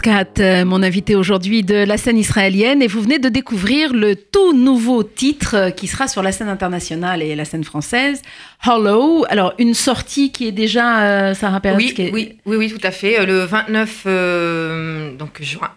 Euh, 0.09 0.65
mon 0.65 0.81
invité 0.81 1.15
aujourd'hui 1.15 1.63
de 1.63 1.75
la 1.75 1.97
scène 1.97 2.17
israélienne, 2.17 2.81
et 2.81 2.87
vous 2.87 3.01
venez 3.01 3.19
de 3.19 3.29
découvrir 3.29 3.93
le 3.93 4.15
tout 4.15 4.53
nouveau 4.53 5.03
titre 5.03 5.55
euh, 5.55 5.69
qui 5.69 5.87
sera 5.87 6.07
sur 6.07 6.23
la 6.23 6.31
scène 6.31 6.49
internationale 6.49 7.21
et 7.21 7.35
la 7.35 7.45
scène 7.45 7.63
française, 7.63 8.21
Hollow. 8.65 9.25
Alors, 9.29 9.53
une 9.59 9.73
sortie 9.73 10.31
qui 10.31 10.47
est 10.47 10.51
déjà, 10.51 11.03
euh, 11.03 11.33
Sarah 11.35 11.59
Perez, 11.59 11.75
Oui, 11.77 11.93
qui 11.93 12.01
est- 12.03 12.11
oui, 12.11 12.37
oui, 12.45 12.55
oui, 12.57 12.71
tout 12.71 12.85
à 12.85 12.91
fait. 12.91 13.19
Euh, 13.19 13.25
Le 13.25 13.43
29 13.43 14.03
euh, 14.07 15.15
donc 15.15 15.41
juin, 15.41 15.69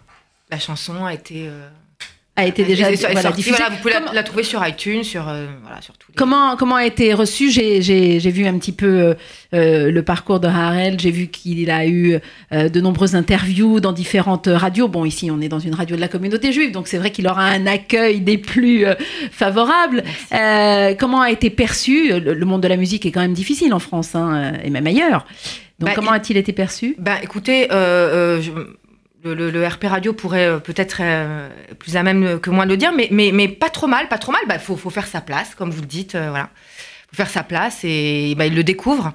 la 0.51 0.59
chanson 0.59 1.05
a 1.05 1.13
été 1.13 1.47
euh, 1.49 1.69
a 2.35 2.47
été 2.47 2.65
déjà 2.65 2.91
est- 2.91 2.97
voilà, 3.13 3.31
diffusée. 3.31 3.57
Voilà, 3.57 3.71
vous 3.71 3.77
pouvez 3.83 3.93
la- 3.93 4.01
Comment- 4.01 4.13
la, 4.13 4.23
trouver 4.23 4.43
sur 4.43 4.67
iTunes, 4.67 5.05
sur 5.05 5.29
euh, 5.29 5.47
voilà, 5.63 5.83
sur 5.83 5.97
tous 5.99 6.09
les. 6.11 6.15
Comment, 6.15 6.57
comment 6.57 6.77
a 6.77 6.87
été 6.87 7.13
reçu? 7.13 7.51
J'ai 7.51 7.83
j'ai- 7.83 8.21
j'ai 8.21 8.31
vu 8.31 8.47
un 8.47 8.57
petit 8.59 8.73
peu 8.73 8.87
euh, 8.87 9.15
euh, 9.55 9.91
le 9.91 10.03
parcours 10.03 10.41
de 10.41 10.49
Harel. 10.49 10.99
J'ai 10.99 11.11
vu 11.11 11.27
qu'il 11.27 11.71
a 11.71 11.87
eu 11.87 12.19
euh, 12.53 12.71
de 12.71 12.81
nombreuses 12.81 13.15
interviews 13.15 13.81
dans 13.81 13.93
différentes 13.93 14.49
radios. 14.51 14.89
Bon, 14.89 15.05
ici, 15.05 15.31
on 15.31 15.43
est 15.43 15.49
dans 15.49 15.59
une 15.59 15.75
radio 15.75 15.95
de 15.95 16.01
la 16.01 16.09
communauté 16.09 16.53
juive, 16.53 16.73
donc 16.73 16.89
c'est 16.89 16.97
vrai 16.99 17.11
qu'il 17.11 17.29
aura 17.29 17.45
un 17.45 17.67
accueil 17.67 18.21
des 18.23 18.39
plus 18.39 18.87
euh, 18.87 18.95
favorables. 19.31 20.03
Euh, 20.33 20.95
comment 20.99 21.21
a 21.21 21.31
été 21.31 21.51
perçu? 21.51 22.19
Le, 22.19 22.33
le 22.33 22.47
monde 22.47 22.63
de 22.63 22.69
la 22.69 22.77
musique 22.77 23.05
est 23.05 23.11
quand 23.11 23.21
même 23.21 23.35
difficile 23.35 23.75
en 23.75 23.79
France, 23.79 24.15
hein, 24.15 24.55
et 24.65 24.71
même 24.71 24.87
ailleurs. 24.87 25.27
Donc, 25.79 25.89
Bah, 25.91 25.95
comment 25.97 26.13
il- 26.15 26.17
a-t-il 26.17 26.37
été 26.37 26.53
perçu? 26.53 26.95
Ben, 26.99 27.17
écoutez, 27.23 27.67
euh, 27.73 28.39
euh, 28.39 28.41
je- 28.43 28.51
le, 29.25 29.35
le- 29.35 29.51
le 29.51 29.67
RP 29.67 29.85
Radio 29.85 30.13
pourrait 30.13 30.47
euh, 30.47 30.59
peut-être 30.59 30.99
euh, 31.01 31.49
plus 31.79 31.97
à 31.97 32.03
même 32.03 32.41
que 32.41 32.51
moi 32.51 32.65
de 32.65 32.71
le 32.71 32.77
dire, 32.77 32.93
mais, 32.93 33.09
mais, 33.11 33.31
mais 33.33 33.49
pas 33.49 33.71
trop 33.71 33.87
mal, 33.87 34.09
pas 34.09 34.19
trop 34.19 34.33
mal. 34.33 34.41
Il 34.49 34.59
faut, 34.59 34.77
faut 34.77 34.91
faire 34.91 35.07
sa 35.07 35.21
place, 35.21 35.55
comme 35.55 35.71
vous 35.71 35.81
le 35.81 35.87
dites, 35.87 36.15
euh, 36.15 36.31
voilà. 36.31 36.51
faut 37.11 37.17
faire 37.17 37.31
sa 37.31 37.43
place 37.43 37.81
et 37.85 38.35
ben, 38.37 38.45
il 38.47 38.55
le 38.55 38.65
découvre. 38.65 39.13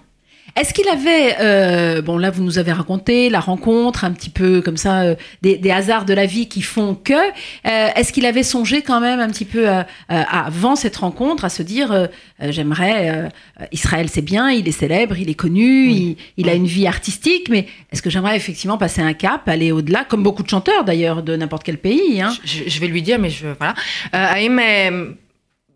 Est-ce 0.57 0.75
qu'il 0.75 0.87
avait, 0.89 1.37
euh, 1.41 2.03
bon 2.03 2.19
là 2.19 2.29
vous 2.31 2.43
nous 2.43 2.59
avez 2.59 2.73
raconté 2.73 3.31
la 3.31 3.41
rencontre, 3.41 4.05
un 4.05 4.13
petit 4.13 4.29
peu 4.29 4.61
comme 4.61 4.77
ça, 4.77 4.95
euh, 5.01 5.15
des, 5.41 5.57
des 5.57 5.71
hasards 5.71 6.05
de 6.05 6.13
la 6.13 6.27
vie 6.27 6.47
qui 6.47 6.61
font 6.61 6.95
que, 6.95 7.15
euh, 7.15 7.89
est-ce 7.97 8.13
qu'il 8.13 8.27
avait 8.27 8.43
songé 8.43 8.83
quand 8.83 9.01
même 9.01 9.19
un 9.19 9.31
petit 9.35 9.47
peu 9.47 9.65
euh, 9.67 9.81
euh, 9.81 10.23
avant 10.31 10.77
cette 10.77 10.97
rencontre 10.97 11.47
à 11.47 11.49
se 11.49 11.63
dire, 11.63 11.91
euh, 11.91 12.07
euh, 12.43 12.53
j'aimerais, 12.53 12.99
euh, 13.09 13.29
euh, 13.63 13.65
Israël 13.73 14.09
c'est 14.11 14.21
bien, 14.35 14.51
il 14.51 14.69
est 14.69 14.73
célèbre, 14.73 15.17
il 15.17 15.31
est 15.31 15.41
connu, 15.47 15.89
il, 15.91 16.17
il 16.37 16.47
a 16.51 16.55
une 16.55 16.67
vie 16.67 16.87
artistique, 16.87 17.49
mais 17.49 17.67
est-ce 17.91 18.03
que 18.03 18.11
j'aimerais 18.11 18.37
effectivement 18.37 18.77
passer 18.77 19.01
un 19.01 19.15
cap, 19.15 19.49
aller 19.49 19.73
au-delà, 19.73 20.05
comme 20.05 20.23
beaucoup 20.23 20.43
de 20.43 20.51
chanteurs 20.51 20.85
d'ailleurs 20.85 21.23
de 21.23 21.35
n'importe 21.35 21.63
quel 21.65 21.79
pays 21.79 22.21
hein. 22.21 22.31
je, 22.45 22.61
je 22.67 22.79
vais 22.81 22.89
lui 22.89 23.01
dire, 23.01 23.19
mais 23.19 23.31
je... 23.31 23.47
voilà. 23.59 23.75
אה, 24.15 24.33
האם 24.33 24.59
אה, 24.59 24.89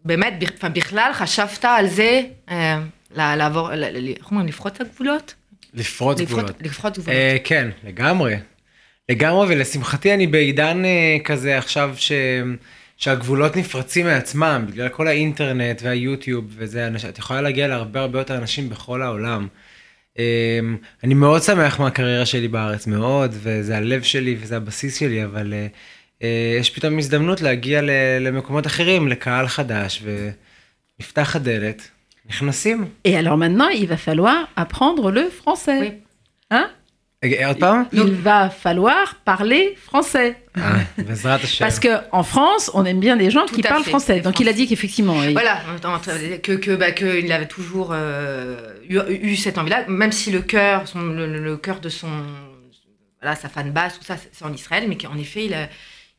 באמת, 0.05 0.35
בכ- 0.39 0.65
בכלל 0.73 1.11
חשבת 1.13 1.65
על 1.65 1.87
זה, 1.87 2.21
אה, 2.51 2.79
ל- 3.00 3.00
לעבור, 3.16 3.72
איך 3.74 4.32
אומרים, 4.32 4.48
לפרוץ 4.48 4.74
את 4.76 4.82
הגבולות? 4.82 5.34
לפרוץ 5.74 6.22
גבולות. 6.22 6.52
לפרוץ- 6.62 6.98
גבולות. 7.00 7.18
אה, 7.20 7.38
כן, 7.44 7.70
לגמרי. 7.84 8.36
לגמרי, 9.10 9.48
ולשמחתי 9.56 10.14
אני 10.14 10.28
בעידן 10.28 10.86
אה, 10.86 11.18
כזה 11.24 11.58
עכשיו 11.58 11.96
ש... 11.98 12.12
שהגבולות 12.98 13.56
נפרצים 13.56 14.06
מעצמם, 14.06 14.66
בגלל 14.70 14.90
כל 14.90 15.08
האינטרנט 15.08 15.82
והיוטיוב 15.84 16.46
וזה. 16.58 16.90
את 17.10 17.18
יכולה 17.18 17.42
להגיע 17.42 17.68
להרבה 17.68 18.00
הרבה 18.02 18.20
יותר 18.20 18.38
אנשים 18.38 18.70
בכל 18.70 19.02
העולם. 19.02 19.48
אה, 20.20 20.60
אני 21.04 21.14
מאוד 21.14 21.42
שמח 21.42 21.80
מהקריירה 21.80 22.26
שלי 22.26 22.48
בארץ, 22.48 22.88
מאוד, 22.88 23.32
וזה 23.34 23.78
הלב 23.78 24.04
שלי 24.04 24.36
וזה 24.40 24.58
הבסיס 24.58 25.00
שלי, 25.00 25.24
אבל 25.26 25.54
אה, 26.22 26.28
יש 26.60 26.70
פתאום 26.70 26.98
הזדמנות 26.98 27.42
להגיע. 27.42 27.82
למקומות 28.20 28.68
אחרים, 28.68 29.08
לקהל 29.08 29.48
חדש, 29.48 30.04
ונפתח 31.00 31.36
הדלת. 31.36 31.90
Et 33.04 33.16
alors 33.16 33.38
maintenant, 33.38 33.70
il 33.70 33.88
va 33.88 33.98
falloir 33.98 34.50
apprendre 34.56 35.12
le 35.12 35.30
français. 35.30 36.02
Hein? 36.50 36.70
Il 37.94 38.14
va 38.14 38.50
falloir 38.50 39.16
parler 39.24 39.78
français. 39.80 40.38
Parce 41.60 41.80
que 41.80 41.90
en 42.12 42.24
France, 42.24 42.72
on 42.74 42.84
aime 42.84 43.00
bien 43.00 43.16
les 43.16 43.30
gens 43.30 43.46
qui 43.46 43.62
parlent 43.62 43.84
français. 43.84 44.22
Donc 44.22 44.40
il 44.40 44.50
a 44.50 44.54
dit 44.54 44.68
qu'effectivement, 44.68 45.22
il... 45.22 45.34
voilà, 45.34 45.62
que 46.42 46.54
que 46.54 46.76
bah, 46.76 46.92
qu'il 46.92 47.32
avait 47.32 47.48
toujours 47.48 47.92
euh, 47.94 48.74
eu, 48.90 49.36
cette 49.36 49.60
envie-là, 49.60 49.86
même 49.88 50.12
si 50.12 50.32
le 50.32 50.42
cœur, 50.42 50.86
le, 50.96 51.56
cœur 51.58 51.80
de 51.80 51.90
son, 51.90 52.10
voilà, 53.22 53.36
sa 53.36 53.50
fan 53.50 53.70
base, 53.72 54.00
tout 54.00 54.04
ça, 54.04 54.16
c'est 54.18 54.44
en 54.44 54.52
Israël, 54.52 54.86
mais 54.88 54.98
qu'en 54.98 55.18
effet, 55.18 55.46
il 55.46 55.54
a, 55.54 55.68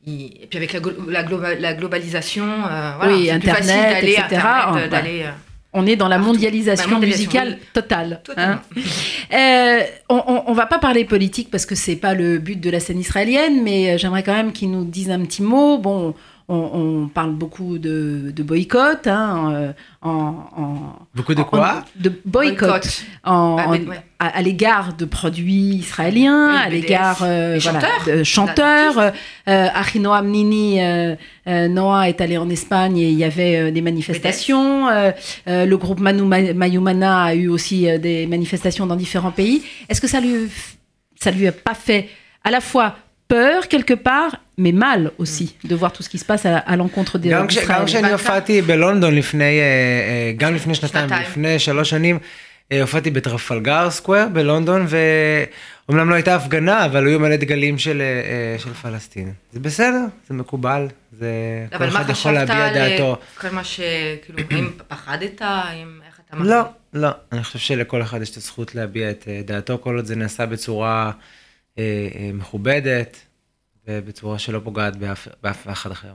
et 0.05 0.47
puis 0.49 0.57
avec 0.57 0.73
la, 0.73 1.73
globalisation, 1.73 2.45
euh, 2.45 2.91
voilà, 2.97 3.13
oui, 3.13 3.29
plus 3.39 3.49
facile 3.49 3.67
d'aller, 3.67 4.17
ah, 4.41 4.75
euh, 4.75 4.87
d'aller. 4.87 5.23
Euh, 5.23 5.31
on 5.73 5.85
est 5.87 5.95
dans 5.95 6.07
la 6.07 6.17
mondialisation, 6.17 6.91
mondialisation, 6.91 7.31
musicale 7.31 7.57
oui. 7.59 7.67
totale. 7.73 8.21
Hein. 8.37 8.61
Euh, 9.33 9.81
on, 10.09 10.43
on 10.45 10.53
va 10.53 10.65
pas 10.65 10.79
parler 10.79 11.05
politique 11.05 11.49
parce 11.49 11.65
que 11.65 11.75
c'est 11.75 11.95
pas 11.95 12.13
le 12.13 12.37
but 12.37 12.59
de 12.59 12.69
la 12.69 12.79
scène 12.79 12.99
israélienne, 12.99 13.63
mais 13.63 13.91
euh, 13.91 13.97
j'aimerais 13.97 14.23
quand 14.23 14.33
même 14.33 14.51
qu'ils 14.51 14.71
nous 14.71 14.85
disent 14.85 15.09
un 15.09 15.21
petit 15.21 15.41
mot. 15.41 15.77
Bon, 15.79 16.13
on, 16.49 16.55
on 17.03 17.07
parle 17.07 17.31
beaucoup 17.33 17.77
de, 17.77 18.31
de 18.35 18.43
boycott, 18.43 19.07
hein, 19.07 19.73
en, 20.01 20.09
en- 20.09 20.99
Beaucoup 21.15 21.33
de 21.35 21.41
en- 21.41 21.45
quoi 21.45 21.85
De 21.95 22.09
boycott. 22.25 22.69
boycott. 22.69 23.03
en- 23.23 23.55
Bah, 23.55 23.63
en- 23.67 23.71
mais- 23.71 23.79
ouais. 23.87 24.01
à, 24.19 24.27
à 24.37 24.41
l'égard 24.41 24.93
de 24.93 25.05
produits 25.05 25.75
israéliens, 25.75 26.49
Oui, 26.51 26.61
à 26.65 26.69
l'égard 26.69 27.19
euh, 27.23 27.57
voilà, 27.61 27.79
de 28.07 28.23
chanteurs. 28.23 28.97
Euh, 28.99 29.67
Achinoam 29.73 30.27
Nini, 30.27 30.81
euh, 30.81 31.15
euh, 31.47 31.67
Noah 31.67 32.09
est 32.09 32.19
allé 32.21 32.37
en 32.37 32.49
Espagne 32.49 32.97
et 32.97 33.09
il 33.09 33.17
y 33.17 33.23
avait 33.23 33.57
euh, 33.57 33.71
des 33.71 33.81
manifestations. 33.81 34.87
Euh, 34.89 35.11
euh, 35.47 35.65
le 35.65 35.77
groupe 35.77 35.99
Manu 35.99 36.23
Ma- 36.23 36.53
Mayumana 36.53 37.23
a 37.23 37.35
eu 37.35 37.47
aussi 37.47 37.89
euh, 37.89 37.97
des 37.97 38.27
manifestations 38.27 38.85
dans 38.85 38.95
différents 38.97 39.31
pays. 39.31 39.63
Est-ce 39.89 40.01
que 40.01 40.07
ça 40.07 40.19
lui, 40.19 40.49
ça 41.19 41.31
lui 41.31 41.47
a 41.47 41.51
pas 41.51 41.73
fait 41.73 42.09
à 42.43 42.51
la 42.51 42.59
fois 42.59 42.95
peur 43.29 43.67
quelque 43.69 43.93
part, 43.93 44.35
mais 44.57 44.71
mal 44.71 45.11
aussi 45.17 45.55
de 45.63 45.75
voir 45.75 45.91
tout 45.91 46.03
ce 46.03 46.09
qui 46.09 46.17
se 46.17 46.25
passe 46.25 46.45
à, 46.45 46.57
à 46.57 46.75
l'encontre 46.75 47.17
des 47.17 47.29
גם, 47.29 47.47
d'Israël 47.47 47.79
גם 47.79 47.85
כשאני 47.85 48.11
הופעתי 48.11 48.61
בלונדון 48.61 49.15
לפני, 49.15 49.59
אה, 49.59 49.63
אה, 49.63 50.33
גם 50.37 50.55
לפני 50.55 50.75
שנתיים, 50.75 51.09
שנתיים. 51.09 51.29
לפני 51.29 51.59
שלוש 51.59 51.89
שנים, 51.89 52.19
אה, 52.71 52.81
הופעתי 52.81 53.11
בטרפלגר 53.11 53.89
סקוויר 53.89 54.27
בלונדון, 54.33 54.87
ואומנם 54.87 56.09
לא 56.09 56.15
הייתה 56.15 56.35
הפגנה, 56.35 56.85
אבל 56.85 57.07
היו 57.07 57.19
מלא 57.19 57.35
דגלים 57.35 57.77
של, 57.77 58.01
של 58.57 58.73
פלסטין. 58.73 59.33
זה 59.53 59.59
בסדר, 59.59 60.05
זה 60.27 60.33
מקובל, 60.33 60.87
זה... 61.11 61.31
כל 61.69 61.75
אבל 61.75 61.89
מה 61.89 62.01
אחד 62.01 62.09
יכול 62.09 62.13
חשבת 62.13 62.33
להביע 62.33 62.67
על 62.67 62.73
דעתו. 62.73 63.17
כל 63.37 63.49
מה 63.49 63.63
ש... 63.63 63.79
כאילו, 64.25 64.39
האם 64.51 64.71
פחדת? 64.87 65.41
האם... 65.41 65.99
איך 66.07 66.19
אתה 66.29 66.37
לא, 66.43 66.61
לא, 66.93 67.09
אני 67.31 67.43
חושב 67.43 67.59
שלכל 67.59 68.01
אחד 68.01 68.21
יש 68.21 68.31
את 68.31 68.37
הזכות 68.37 68.75
להביע 68.75 69.11
את 69.11 69.27
דעתו, 69.45 69.77
כל 69.81 69.95
עוד 69.95 70.05
זה 70.05 70.15
נעשה 70.15 70.45
בצורה 70.45 71.11
אה, 71.77 72.07
אה, 72.15 72.29
מכובדת, 72.33 73.17
ובצורה 73.88 74.38
שלא 74.38 74.60
פוגעת 74.64 74.96
באף, 74.96 75.28
באף 75.42 75.66
אחד 75.72 75.90
אחר. 75.90 76.08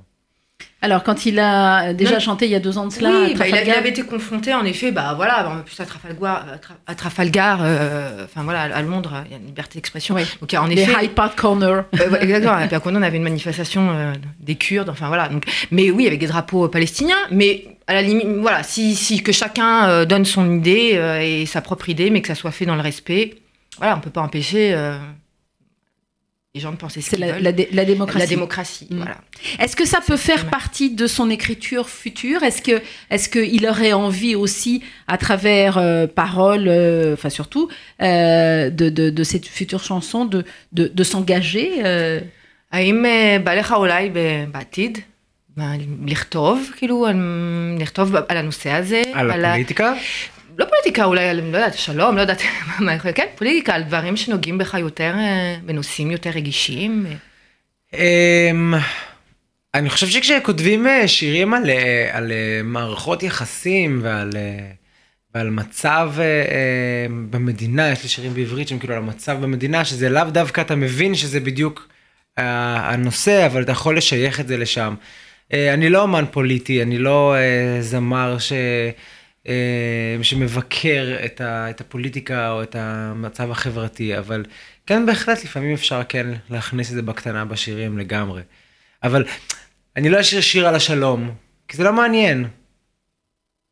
Alors 0.81 1.01
quand 1.03 1.25
il 1.25 1.39
a 1.39 1.93
déjà 1.93 2.15
Non. 2.15 2.19
chanté 2.27 2.45
il 2.45 2.51
y 2.51 2.55
a 2.55 2.59
deux 2.59 2.77
ans 2.77 2.87
de 2.87 2.91
cela, 2.97 3.09
Oui, 3.09 3.15
à 3.15 3.19
bah, 3.19 3.25
il, 3.27 3.41
a- 3.41 3.47
il 3.47 3.49
Trafalgar, 3.51 3.77
avait 3.77 3.89
été 3.89 4.01
confronté 4.03 4.53
en 4.53 4.65
effet, 4.65 4.91
bah 4.91 5.13
voilà, 5.15 5.49
en 5.49 5.61
plus 5.61 5.77
à 5.79 5.85
Trafalgar, 5.85 6.45
à 6.53 6.57
Tra- 6.57 6.79
à 6.91 6.95
Trafalgar, 6.95 7.59
euh, 7.61 8.25
enfin 8.25 8.43
voilà, 8.43 8.61
à 8.63 8.81
Londres, 8.81 9.13
il 9.25 9.31
y 9.31 9.35
a 9.35 9.37
une 9.37 9.45
liberté 9.45 9.73
d'expression. 9.75 10.15
Oui. 10.15 10.23
Donc 10.41 10.53
en 10.53 10.67
les 10.67 10.79
effet, 10.81 10.93
High 11.05 11.11
Park 11.11 11.33
Corner. 11.41 11.75
Euh, 11.99 12.09
ouais, 12.11 12.23
exactement. 12.23 12.59
Et 12.59 12.67
puis 12.67 12.75
à 12.75 12.79
Condon, 12.81 12.99
on 12.99 13.01
avait 13.01 13.17
une 13.17 13.23
manifestation 13.31 13.83
euh, 13.91 14.13
des 14.39 14.55
Kurdes, 14.55 14.89
enfin 14.89 15.07
voilà. 15.07 15.27
Donc, 15.29 15.43
mais 15.71 15.89
oui, 15.89 16.05
avec 16.07 16.19
des 16.19 16.27
drapeaux 16.27 16.67
palestiniens. 16.67 17.23
Mais 17.31 17.51
à 17.87 17.93
la 17.95 18.01
limite, 18.01 18.27
voilà, 18.45 18.61
si, 18.63 18.95
si 18.95 19.23
que 19.23 19.31
chacun 19.31 19.87
euh, 19.89 20.05
donne 20.05 20.25
son 20.25 20.45
idée 20.59 20.91
euh, 20.95 21.19
et 21.21 21.45
sa 21.45 21.61
propre 21.61 21.87
idée, 21.89 22.09
mais 22.09 22.21
que 22.21 22.27
ça 22.33 22.35
soit 22.35 22.51
fait 22.51 22.65
dans 22.65 22.75
le 22.75 22.81
respect, 22.81 23.35
voilà, 23.79 23.95
on 23.97 24.01
peut 24.01 24.09
pas 24.17 24.21
empêcher 24.21 24.73
euh, 24.73 24.97
les 26.57 26.61
gens 26.61 26.71
de 26.71 26.77
penser 26.77 27.01
ce 27.01 27.09
C'est 27.09 27.15
qu'ils 27.17 27.25
la, 27.25 27.31
veulent. 27.33 27.41
la 27.43 27.51
dé- 27.51 27.69
la 27.79 27.85
démocratie. 27.93 28.19
La 28.19 28.27
démocratie, 28.27 28.87
Mm. 28.91 28.97
voilà. 28.97 29.17
Est-ce 29.61 29.75
que 29.79 29.85
ça 29.93 29.99
peut 30.09 30.17
faire 30.17 30.35
Exactement. 30.43 30.59
partie 30.59 30.89
de 31.01 31.07
son 31.07 31.27
écriture 31.37 31.85
future 31.89 32.39
Est-ce 32.43 32.61
que 32.67 32.75
est-ce 33.13 33.27
qu'il 33.33 33.63
aurait 33.71 33.93
envie 34.07 34.35
aussi, 34.43 34.83
à 35.07 35.17
travers 35.17 35.73
euh, 35.79 36.05
paroles, 36.23 36.67
euh, 36.67 37.13
enfin 37.17 37.31
surtout, 37.39 37.65
euh, 38.01 38.69
de, 38.69 38.87
de, 38.89 39.05
de 39.09 39.23
cette 39.31 39.47
future 39.57 39.83
chanson, 39.91 40.25
de, 40.25 40.39
de, 40.77 40.83
de 40.99 41.03
s'engager 41.11 41.69
euh, 41.83 42.19
האם 42.71 43.05
אה, 43.05 43.37
בא 43.43 43.53
לך 43.53 43.71
אולי 43.71 44.09
ב- 44.13 44.45
בעתיד 44.51 44.97
מה, 45.57 45.73
לכתוב, 46.05 46.69
כאילו, 46.77 47.05
על- 47.05 47.77
לכתוב 47.79 48.15
על 48.15 48.37
הנושא 48.37 48.69
הזה? 48.71 49.01
על 49.13 49.45
ה- 49.45 49.49
הפוליטיקה? 49.49 49.93
לא 50.58 50.64
פוליטיקה, 50.64 51.04
אולי 51.04 51.34
לא 51.34 51.56
יודעת, 51.56 51.74
שלום, 51.74 52.16
לא 52.16 52.20
יודעת 52.20 52.42
מה 52.80 52.94
יכול, 52.94 53.12
כן, 53.14 53.26
פוליטיקה, 53.34 53.74
על 53.74 53.82
דברים 53.82 54.16
שנוגעים 54.16 54.58
בך 54.58 54.74
יותר, 54.74 55.14
אה, 55.18 55.56
בנושאים 55.64 56.10
יותר 56.10 56.30
רגישים. 56.30 57.06
אמ, 57.94 58.74
אני 59.74 59.90
חושב 59.90 60.06
שכשכותבים 60.06 60.86
אה, 60.86 61.08
שירים 61.08 61.54
על, 61.54 61.70
אה, 61.70 62.10
על 62.12 62.32
מערכות 62.64 63.22
יחסים 63.22 64.00
ועל, 64.02 64.30
ועל 65.34 65.50
מצב 65.50 66.12
במדינה, 67.30 67.88
יש 67.88 68.02
לי 68.02 68.08
שירים 68.08 68.34
בעברית 68.34 68.68
שהם 68.68 68.78
כאילו 68.78 68.94
על 68.94 69.02
המצב 69.02 69.38
במדינה, 69.40 69.84
שזה 69.84 70.08
לאו 70.08 70.24
דווקא 70.24 70.60
אתה 70.60 70.74
מבין 70.74 71.14
שזה 71.14 71.40
בדיוק 71.40 71.88
הנושא, 72.36 73.46
אבל 73.46 73.62
אתה 73.62 73.72
יכול 73.72 73.96
לשייך 73.96 74.40
את 74.40 74.48
זה 74.48 74.56
לשם. 74.56 74.94
אני 75.52 75.88
לא 75.88 76.02
אומן 76.02 76.24
פוליטי, 76.30 76.82
אני 76.82 76.98
לא 76.98 77.34
זמר 77.80 78.38
ש... 78.38 78.52
אה, 79.48 79.54
שמבקר 80.22 81.16
את, 81.24 81.40
ה, 81.40 81.70
את 81.70 81.80
הפוליטיקה 81.80 82.50
או 82.50 82.62
את 82.62 82.76
המצב 82.78 83.50
החברתי, 83.50 84.18
אבל 84.18 84.44
כן, 84.86 85.06
בהחלט, 85.06 85.44
לפעמים 85.44 85.72
אפשר 85.74 86.00
כן 86.08 86.26
להכניס 86.50 86.90
את 86.90 86.94
זה 86.94 87.02
בקטנה 87.02 87.44
בשירים 87.44 87.98
לגמרי. 87.98 88.42
אבל 89.02 89.24
אני 89.96 90.08
לא 90.08 90.20
אשאיר 90.20 90.40
שיר 90.40 90.68
על 90.68 90.74
השלום, 90.74 91.30
כי 91.68 91.76
זה 91.76 91.84
לא 91.84 91.92
מעניין. 91.92 92.44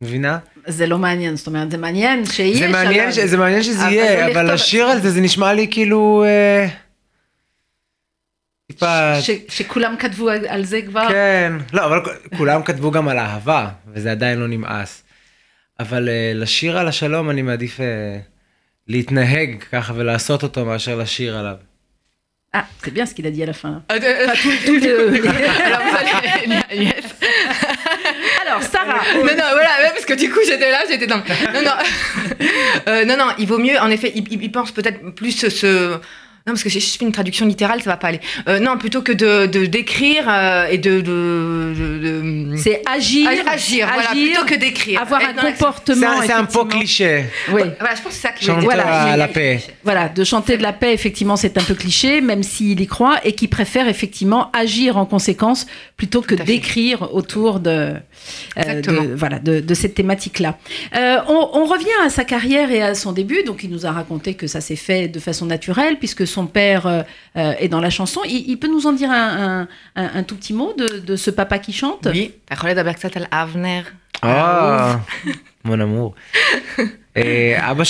מבינה? 0.03 0.39
זה 0.67 0.87
לא 0.87 0.97
מעניין, 0.97 1.35
זאת 1.35 1.47
אומרת, 1.47 1.71
זה 1.71 1.77
מעניין 1.77 2.25
שיהיה 2.25 2.57
זה 2.57 2.67
מעניין, 2.67 3.11
ש... 3.11 3.19
זה 3.19 3.37
מעניין 3.37 3.63
שזה 3.63 3.83
אבל 3.85 3.93
יהיה, 3.93 4.25
אבל 4.25 4.31
לכתוב- 4.43 4.53
לשיר 4.53 4.85
על 4.85 5.01
זה, 5.01 5.11
זה 5.11 5.21
נשמע 5.21 5.53
לי 5.53 5.67
כאילו... 5.71 6.23
אה, 6.27 6.67
טיפה... 8.71 9.21
ש- 9.21 9.31
שכולם 9.49 9.95
כתבו 9.99 10.29
על 10.47 10.65
זה 10.65 10.81
כבר? 10.81 11.07
כן, 11.09 11.53
לא, 11.73 11.85
אבל 11.85 11.99
כולם 12.37 12.63
כתבו 12.63 12.91
גם 12.91 13.07
על 13.07 13.17
אהבה, 13.19 13.69
וזה 13.93 14.11
עדיין 14.11 14.39
לא 14.39 14.47
נמאס. 14.47 15.03
אבל 15.80 16.08
אה, 16.08 16.32
לשיר 16.34 16.78
על 16.78 16.88
השלום 16.88 17.30
אני 17.30 17.42
מעדיף 17.42 17.80
אה, 17.80 18.18
להתנהג 18.88 19.62
ככה 19.72 19.92
ולעשות 19.96 20.42
אותו 20.42 20.64
מאשר 20.64 20.96
לשיר 20.98 21.36
עליו. 21.38 21.56
Ah, 22.54 22.64
c'est 22.82 22.90
bien 22.92 23.06
ce 23.06 23.14
qu'il 23.14 23.26
a 23.26 23.30
dit 23.30 23.42
à 23.42 23.46
la 23.46 23.54
fin. 23.54 23.82
Euh, 23.90 23.98
euh, 24.02 24.26
Pas 24.26 24.36
tout, 24.42 24.52
tout 24.66 24.76
le- 24.76 25.26
Alors, 25.66 25.80
vous 25.86 25.96
allez- 26.00 26.84
Yes. 26.86 27.04
Alors, 28.42 28.62
Sarah. 28.62 29.00
Non, 29.14 29.34
non, 29.40 29.48
voilà, 29.58 29.72
ouais, 29.82 29.90
parce 29.96 30.04
que 30.04 30.12
du 30.22 30.28
coup, 30.32 30.40
j'étais 30.46 30.70
là, 30.70 30.80
j'étais 30.90 31.06
dans. 31.06 31.22
Non, 31.54 31.62
non. 31.68 31.76
Euh, 32.88 33.04
non, 33.08 33.16
non, 33.16 33.28
il 33.38 33.46
vaut 33.46 33.58
mieux, 33.66 33.78
en 33.86 33.90
effet, 33.96 34.12
il, 34.14 34.24
il- 34.34 34.42
il 34.42 34.52
pense 34.52 34.70
peut-être 34.78 35.00
plus 35.14 35.32
ce. 35.62 35.72
non, 36.47 36.53
parce 36.53 36.63
que 36.63 36.69
j'ai 36.69 36.79
juste 36.79 37.01
une 37.01 37.11
traduction 37.11 37.45
littérale, 37.45 37.81
ça 37.81 37.89
va 37.89 37.97
pas 37.97 38.07
aller. 38.07 38.21
Euh, 38.47 38.59
non, 38.59 38.77
plutôt 38.77 39.01
que 39.01 39.11
de, 39.11 39.47
de 39.47 39.65
d'écrire 39.65 40.25
euh, 40.29 40.67
et 40.67 40.77
de. 40.77 41.01
de, 41.01 41.73
de- 41.77 41.97
de- 42.51 42.55
C'est 42.57 42.81
agir, 42.89 43.27
agir, 43.29 43.43
agir, 43.51 43.87
voilà, 43.93 44.09
plutôt 44.11 44.45
que 44.45 44.55
d'écrire. 44.55 45.01
avoir 45.01 45.19
un. 45.21 45.25
C'est 45.41 45.51
comportement. 45.57 46.09
un, 46.09 46.21
c'est 46.25 46.31
un 46.31 46.45
peu 46.45 46.63
cliché. 46.65 47.25
Oui. 47.51 47.63
Voilà, 47.79 47.95
je 47.95 48.01
pense 48.01 48.03
que 48.03 48.11
c'est 48.13 48.27
ça 48.27 48.31
qui 48.31 48.45
Chanter 48.45 48.63
Voilà, 48.63 49.03
à 49.03 49.17
la 49.17 49.27
paix. 49.27 49.59
Voilà, 49.83 50.07
de 50.07 50.23
chanter 50.23 50.55
de 50.57 50.63
la 50.63 50.71
paix, 50.71 50.93
effectivement, 50.93 51.35
c'est 51.35 51.57
un 51.57 51.63
peu 51.63 51.73
cliché, 51.73 52.21
même 52.21 52.43
s'il 52.43 52.79
y 52.79 52.87
croit, 52.87 53.19
et 53.25 53.33
qui 53.33 53.49
préfère 53.49 53.89
effectivement 53.89 54.49
agir 54.53 54.95
en 54.97 55.05
conséquence 55.05 55.67
plutôt 55.97 56.21
que 56.21 56.33
d'écrire 56.35 57.13
autour 57.13 57.59
de, 57.59 57.69
euh. 57.69 57.93
Euh, 58.57 58.81
de, 58.81 59.15
voilà, 59.15 59.39
de, 59.39 59.73
cette 59.73 59.95
thématique-là. 59.95 60.57
Euh, 60.95 61.17
on, 61.27 61.65
revient 61.65 61.87
à 62.05 62.09
sa 62.09 62.23
carrière 62.23 62.71
et 62.71 62.81
à 62.81 62.95
son 62.95 63.11
début. 63.11 63.43
Donc, 63.43 63.63
il 63.63 63.69
nous 63.69 63.85
a 63.85 63.91
raconté 63.91 64.33
que 64.33 64.47
ça 64.47 64.61
s'est 64.61 64.75
fait 64.75 65.07
de 65.07 65.19
façon 65.19 65.45
naturelle, 65.45 65.97
puisque 65.99 66.25
son 66.25 66.47
père 66.47 66.87
euh, 66.87 67.03
est 67.35 67.67
dans 67.67 67.81
la 67.81 67.89
chanson. 67.89 68.21
Il, 68.25 68.57
peut 68.57 68.67
nous 68.67 68.87
en 68.87 68.93
dire 68.93 69.11
un, 69.11 69.67
tout 70.23 70.35
petit 70.35 70.53
mot 70.53 70.73
de, 70.75 71.15
ce 71.15 71.31
papa 71.31 71.59
qui 71.59 71.73
chante? 71.73 72.07
Oui, 72.11 72.33
Ah, 74.21 74.99
ah 74.99 74.99
mon 75.63 75.79
amour. 75.79 76.15
Et 77.15 77.55
Abba 77.55 77.83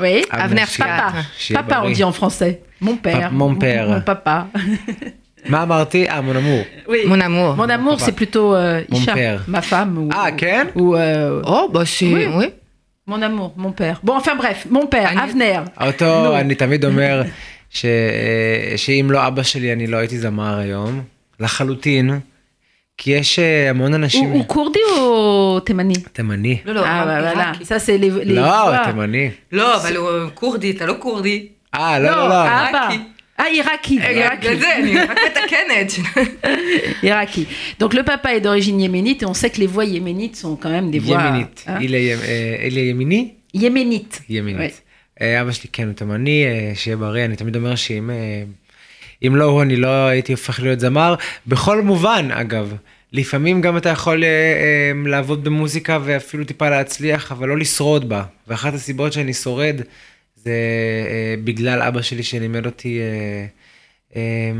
Oui, 0.00 0.24
Avner, 0.30 0.64
papa. 0.78 1.12
Papa, 1.52 1.82
on 1.84 1.90
dit 1.90 2.04
en 2.04 2.12
français. 2.12 2.62
Mon 2.80 2.96
père. 2.96 3.32
Mon 3.32 3.54
père. 3.54 3.88
Mon 3.88 4.00
papa. 4.00 4.48
מה 5.49 5.63
אמרתי? 5.63 6.09
אה, 6.09 6.21
מון 6.21 6.37
אמור. 6.37 6.61
Oui. 6.87 6.91
Mon 7.07 7.21
amour. 7.21 7.55
Mon 7.57 7.69
amour, 7.69 7.97
papa. 7.97 8.05
c'est 8.05 8.15
plutôt 8.15 8.53
euh, 8.55 8.81
Mon 8.89 8.97
Isha, 8.97 9.13
père. 9.13 9.39
ma 9.47 9.61
femme. 9.61 9.97
Ou, 9.97 10.09
Ah, 10.13 10.31
כן? 10.37 10.67
ou 10.75 10.95
euh, 10.95 11.41
Oh, 11.55 11.67
bah 11.73 11.85
c'est. 11.85 12.13
Oui. 12.13 12.25
Oui. 12.39 12.47
mon 13.07 13.21
amour, 13.29 13.49
mon 13.63 13.71
père. 13.79 13.97
Bon, 14.03 14.13
enfin 14.21 14.35
bref, 14.41 14.59
mon 14.75 14.85
père, 14.93 15.07
אני- 15.11 15.21
Avner. 15.25 15.59
אותו, 15.87 16.05
נו. 16.23 16.37
אני 16.37 16.55
תמיד 16.55 16.85
אומר 16.85 17.21
ש... 17.69 17.85
אה, 17.85 18.77
שאם 18.77 19.07
לא 19.11 19.27
אבא 19.27 19.43
שלי 19.43 19.73
אני 19.73 19.87
לא 19.87 19.97
הייתי 19.97 20.17
זמר 20.19 20.57
היום, 20.57 21.01
לחלוטין, 21.39 22.19
כי 22.97 23.11
יש 23.11 23.39
אה, 23.39 23.69
המון 23.69 23.91
Ou, 23.93 23.95
אנשים... 23.95 24.33
ou 24.33 24.53
Kourdi 24.53 24.85
ou 24.97 25.69
Temani 25.69 25.99
תימני. 26.13 26.57
לא, 26.65 26.73
לא, 26.73 26.81
Ah, 26.81 26.83
bah, 26.83 26.87
voilà. 26.87 27.39
עיראקי. 27.39 27.63
Ça, 27.63 27.79
c'est 27.79 27.97
les. 27.97 28.25
les 28.25 28.33
לא, 28.35 28.41
voix. 28.71 28.85
תימני. 28.85 29.29
לא, 29.51 29.75
אבל 29.75 29.95
הוא 29.95 30.07
כורדי, 30.33 30.71
אתה 30.71 30.85
לא 30.85 30.95
כורדי. 30.99 31.47
אה, 31.75 31.99
לא, 31.99 32.09
Non, 32.09 32.15
לא, 32.15 32.29
לא. 32.29 32.45
Abba. 32.47 32.93
Ah, 33.38 33.48
Iraki. 33.58 33.98
מתקנת. 35.26 35.90
Iraki. 37.02 37.46
Donc, 37.80 37.92
le 37.94 38.02
papa 38.02 38.28
est 38.36 38.40
d'origine 38.40 38.80
yéménite 38.80 39.22
et 39.22 39.26
on 39.26 39.34
sait 39.34 39.50
que 39.50 39.60
les 39.60 39.66
voix 39.66 39.84
yéménites 39.84 40.36
sont 40.36 40.56
quand 40.62 40.70
même 40.70 40.90
des 40.90 40.98
voix. 40.98 41.20
ימינית. 41.20 41.64
hein, 41.68 41.80
איליה 41.80 42.00
ימ- 42.14 42.24
אה, 42.24 42.64
איליה 42.64 42.88
ימיני? 42.90 43.28
Yéménites. 43.56 44.20
ימינית. 44.28 44.80
אה, 45.20 45.40
אבא 45.42 45.52
שלי 45.52 45.68
כן 45.72 45.86
הוא 45.86 45.92
תימני, 45.94 46.44
שיהיה 46.74 46.96
בריא, 46.96 47.24
אני 47.24 47.36
תמיד 47.36 47.56
אומר 47.56 47.74
שאם 47.74 48.10
אם 49.26 49.36
לא 49.36 49.44
הוא 49.44 49.62
אני 49.62 49.76
לא 49.76 50.06
הייתי 50.06 50.32
הופך 50.32 50.60
להיות 50.60 50.80
זמר, 50.80 51.14
בכל 51.46 51.82
מובן 51.82 52.28
אגב. 52.32 52.74
לפעמים 53.12 53.60
גם 53.60 53.76
אתה 53.76 53.88
יכול 53.88 54.24
לעבוד 55.06 55.44
במוזיקה 55.44 55.98
ואפילו 56.04 56.44
טיפה 56.44 56.70
להצליח, 56.70 57.32
אבל 57.32 57.48
לא 57.48 57.56
לשרוד 57.58 58.08
בה. 58.08 58.22
ואחת 58.48 58.74
הסיבות 58.74 59.12
שאני 59.12 59.34
שורד 59.34 59.80
זה 60.46 60.52
אה, 61.10 61.34
בגלל 61.44 61.82
אבא 61.82 62.02
שלי 62.02 62.22
שלימד 62.22 62.66
אותי 62.66 63.00
אה, 63.00 63.46
אה, 64.16 64.52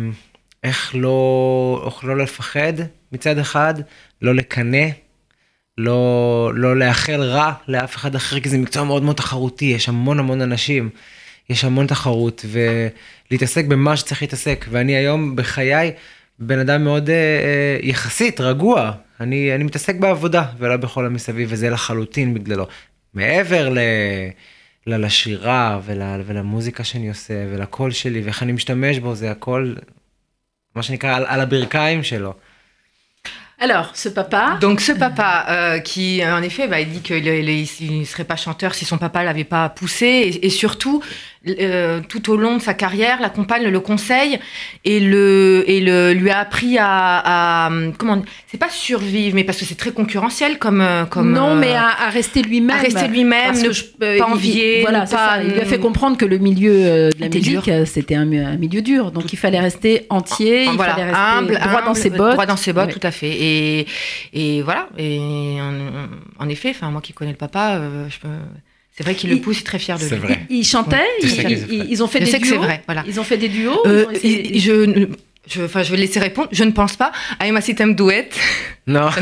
איך 0.64 0.94
לא, 0.94 1.83
איך 1.87 2.05
לא 2.05 2.16
לפחד 2.16 2.72
מצד 3.12 3.38
אחד, 3.38 3.75
לא 4.22 4.35
לקנא, 4.35 4.87
לא, 5.79 6.53
לא 6.55 6.77
לאחל 6.77 7.20
רע 7.22 7.53
לאף 7.68 7.96
אחד 7.96 8.14
אחר, 8.14 8.40
כי 8.40 8.49
זה 8.49 8.59
מקצוע 8.59 8.85
מאוד 8.85 9.03
מאוד 9.03 9.16
תחרותי, 9.16 9.64
יש 9.64 9.88
המון 9.88 10.18
המון 10.18 10.40
אנשים, 10.40 10.90
יש 11.51 11.64
המון 11.64 11.87
תחרות, 11.87 12.44
ולהתעסק 13.31 13.64
במה 13.64 13.96
שצריך 13.96 14.22
להתעסק. 14.22 14.66
ואני 14.70 14.96
היום 14.96 15.37
בחיי 15.37 15.92
בן 16.38 16.59
אדם 16.59 16.85
מאוד 16.85 17.11
אה, 17.11 17.14
אה, 17.14 17.79
יחסית 17.83 18.40
רגוע, 18.40 18.92
אני, 19.20 19.55
אני 19.55 19.64
מתעסק 19.64 19.96
בעבודה 19.96 20.44
ולא 20.59 20.77
בכל 20.77 21.07
המסביב, 21.07 21.49
וזה 21.53 21.70
לחלוטין 21.70 22.35
בגללו. 22.35 22.66
מעבר 23.14 23.68
ל... 23.68 23.79
לשירה 24.87 25.81
ול, 25.85 26.03
ולמוזיקה 26.27 26.85
שאני 26.85 27.09
עושה 27.09 27.35
ולקול 27.53 27.90
שלי 27.90 28.22
ואיך 28.22 28.42
אני 28.42 28.53
משתמש 28.53 28.99
בו 28.99 29.14
זה 29.14 29.31
הכל 29.31 29.75
מה 30.75 30.83
שנקרא 30.83 31.16
על, 31.16 31.25
על 31.27 31.40
הברכיים 31.40 32.03
שלו. 32.03 32.35
Alors, 33.59 33.96
ce 33.96 34.11
papa. 34.11 34.59
Donc 34.61 34.83
ce 34.83 34.92
papa 34.92 35.46
euh, 35.49 35.79
qui, 35.79 36.22
en 36.22 36.42
effet, 36.42 36.68
bah, 36.68 36.79
il 36.79 36.90
dit 36.90 37.01
qu'il 37.01 38.01
ne 38.01 38.05
serait 38.05 38.25
pas 38.25 38.37
chanteur 38.37 38.75
si 38.75 38.85
son 38.85 38.99
papa 38.99 39.25
l'avait 39.25 39.44
pas 39.44 39.70
poussé, 39.70 40.07
et, 40.07 40.46
et 40.46 40.51
surtout, 40.51 41.03
euh, 41.49 42.01
tout 42.09 42.31
au 42.31 42.37
long 42.37 42.57
de 42.57 42.63
sa 42.63 42.75
carrière, 42.75 43.21
la 43.21 43.29
compagne 43.29 43.65
le 43.69 43.81
conseille 43.81 44.39
et, 44.85 45.01
le, 45.01 45.65
et 45.67 45.81
le, 45.81 46.13
lui 46.13 46.31
a 46.31 46.39
appris 46.39 46.77
à, 46.79 47.67
à 47.67 47.71
comment, 47.99 48.23
c'est 48.47 48.59
pas 48.59 48.69
survivre, 48.69 49.35
mais 49.35 49.45
parce 49.45 49.59
que 49.59 49.65
c'est 49.65 49.77
très 49.77 49.93
concurrentiel 49.93 50.59
comme, 50.59 50.81
euh, 50.81 51.05
comme 51.05 51.33
non, 51.33 51.51
euh, 51.51 51.59
mais 51.59 51.75
à, 51.75 51.89
à 52.07 52.11
rester 52.11 52.43
lui-même. 52.43 52.77
à 52.77 52.81
rester 52.81 53.09
lui-même, 53.09 53.55
ne 53.61 53.71
je- 53.73 53.85
euh, 54.03 54.19
pas 54.19 54.27
il- 54.29 54.33
envier, 54.33 54.81
Voilà, 54.83 55.01
pas- 55.01 55.07
ça. 55.07 55.43
Il 55.43 55.53
lui 55.53 55.61
a 55.61 55.65
fait 55.65 55.79
comprendre 55.79 56.17
que 56.17 56.25
le 56.25 56.39
milieu 56.39 57.11
de 57.11 57.11
la 57.21 57.29
musique, 57.29 57.71
c'était 57.87 58.15
un, 58.15 58.31
un 58.33 58.57
milieu 58.57 58.83
dur. 58.83 59.11
Donc 59.13 59.33
il 59.33 59.37
fallait 59.39 59.61
rester 59.61 60.07
entier, 60.11 60.65
il 60.65 60.71
voilà, 60.73 60.93
fallait 60.95 61.05
rester 61.11 61.21
humble, 61.21 61.59
droit 61.59 61.83
dans 61.83 61.95
ses 61.95 62.11
bottes. 62.11 62.33
droit 62.33 62.47
dans 62.47 62.57
ses 62.57 62.73
bottes, 62.73 62.87
Ouais. 62.87 62.93
tout 62.93 63.07
à 63.07 63.11
fait. 63.11 63.31
Et, 63.31 63.87
et 64.33 64.63
voilà. 64.63 64.89
Et 64.99 65.19
en, 65.61 66.45
en 66.45 66.49
effet, 66.49 66.71
enfin 66.71 66.91
moi 66.91 67.01
qui 67.01 67.13
connais 67.13 67.31
le 67.33 67.37
papa, 67.37 67.81
je 68.09 68.19
peux- 68.19 68.29
c'est 68.97 69.05
vrai 69.05 69.15
qu'il 69.15 69.29
le 69.31 69.41
pousse, 69.41 69.59
il 69.59 69.61
est 69.61 69.65
très 69.65 69.79
fier 69.79 69.99
de 69.99 70.03
lui. 70.05 70.09
C'est 70.09 70.17
vrai. 70.17 70.47
Il, 70.49 70.65
chantait, 70.65 70.97
il, 71.23 71.29
il, 71.71 71.87
ils, 71.91 72.03
ont 72.03 72.07
fait 72.07 72.21
je 72.21 72.25
des 72.25 72.31
sais 72.31 72.39
duos. 72.39 72.55
Que 72.55 72.65
vrai. 72.65 72.83
Ils 73.07 73.21
ont 73.21 73.25
fait 73.25 73.37
des 73.37 73.49
duos. 73.49 73.79
Euh, 73.85 74.07
je, 74.23 75.07
je, 75.47 75.63
enfin, 75.63 75.83
je 75.83 75.91
vais 75.91 75.99
laisser 75.99 76.19
répondre. 76.19 76.49
Je 76.51 76.65
ne 76.65 76.71
pense 76.71 76.97
pas. 76.97 77.13
I 77.43 77.49
am 77.51 77.57
a 77.57 77.61
sitem 77.61 77.95
duet. 77.95 78.31
Non. 78.87 79.11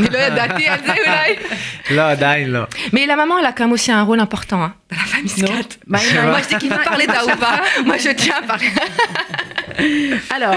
Mais 2.92 3.06
la 3.06 3.16
maman, 3.16 3.38
elle 3.38 3.46
a 3.46 3.52
quand 3.52 3.64
même 3.64 3.72
aussi 3.72 3.90
un 3.90 4.02
rôle 4.02 4.20
important 4.20 4.62
hein, 4.62 4.74
dans 4.90 4.96
la 4.96 5.04
famille 5.04 5.28
Scat. 5.28 5.78
Bah, 5.86 5.98
moi, 6.24 6.38
je 6.38 6.48
sais 6.48 6.56
qu'il 6.58 6.70
faut 6.70 6.78
parler 6.84 7.06
d'Aouba. 7.06 7.62
moi, 7.84 7.98
je 7.98 8.10
tiens 8.10 8.36
à 8.42 8.46
parler. 8.46 8.68
Alors, 10.36 10.54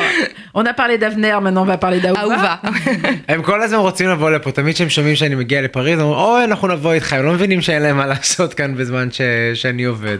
on 0.53 0.65
a 0.65 0.73
parlé 0.73 0.97
d'Avner, 0.97 1.39
maintenant 1.41 1.63
on 1.63 1.65
va 1.65 1.77
parler 1.77 1.99
d'Aouba. 1.99 2.53
הם 3.27 3.43
כל 3.43 3.61
הזמן 3.61 3.79
רוצים 3.79 4.09
לבוא 4.09 4.31
לפה, 4.31 4.51
תמיד 4.51 4.75
כשהם 4.75 4.89
שומעים 4.89 5.15
שאני 5.15 5.35
מגיע 5.35 5.61
לפריז, 5.61 5.99
הם 5.99 6.05
אומרים, 6.05 6.19
אוי, 6.25 6.43
אנחנו 6.43 6.67
נבוא 6.67 6.93
איתך, 6.93 7.13
הם 7.13 7.25
לא 7.25 7.33
מבינים 7.33 7.61
שאין 7.61 7.81
להם 7.81 7.97
מה 7.97 8.05
לעשות 8.05 8.53
כאן 8.53 8.75
בזמן 8.75 9.11
ש... 9.11 9.21
שאני 9.53 9.83
עובד. 9.83 10.17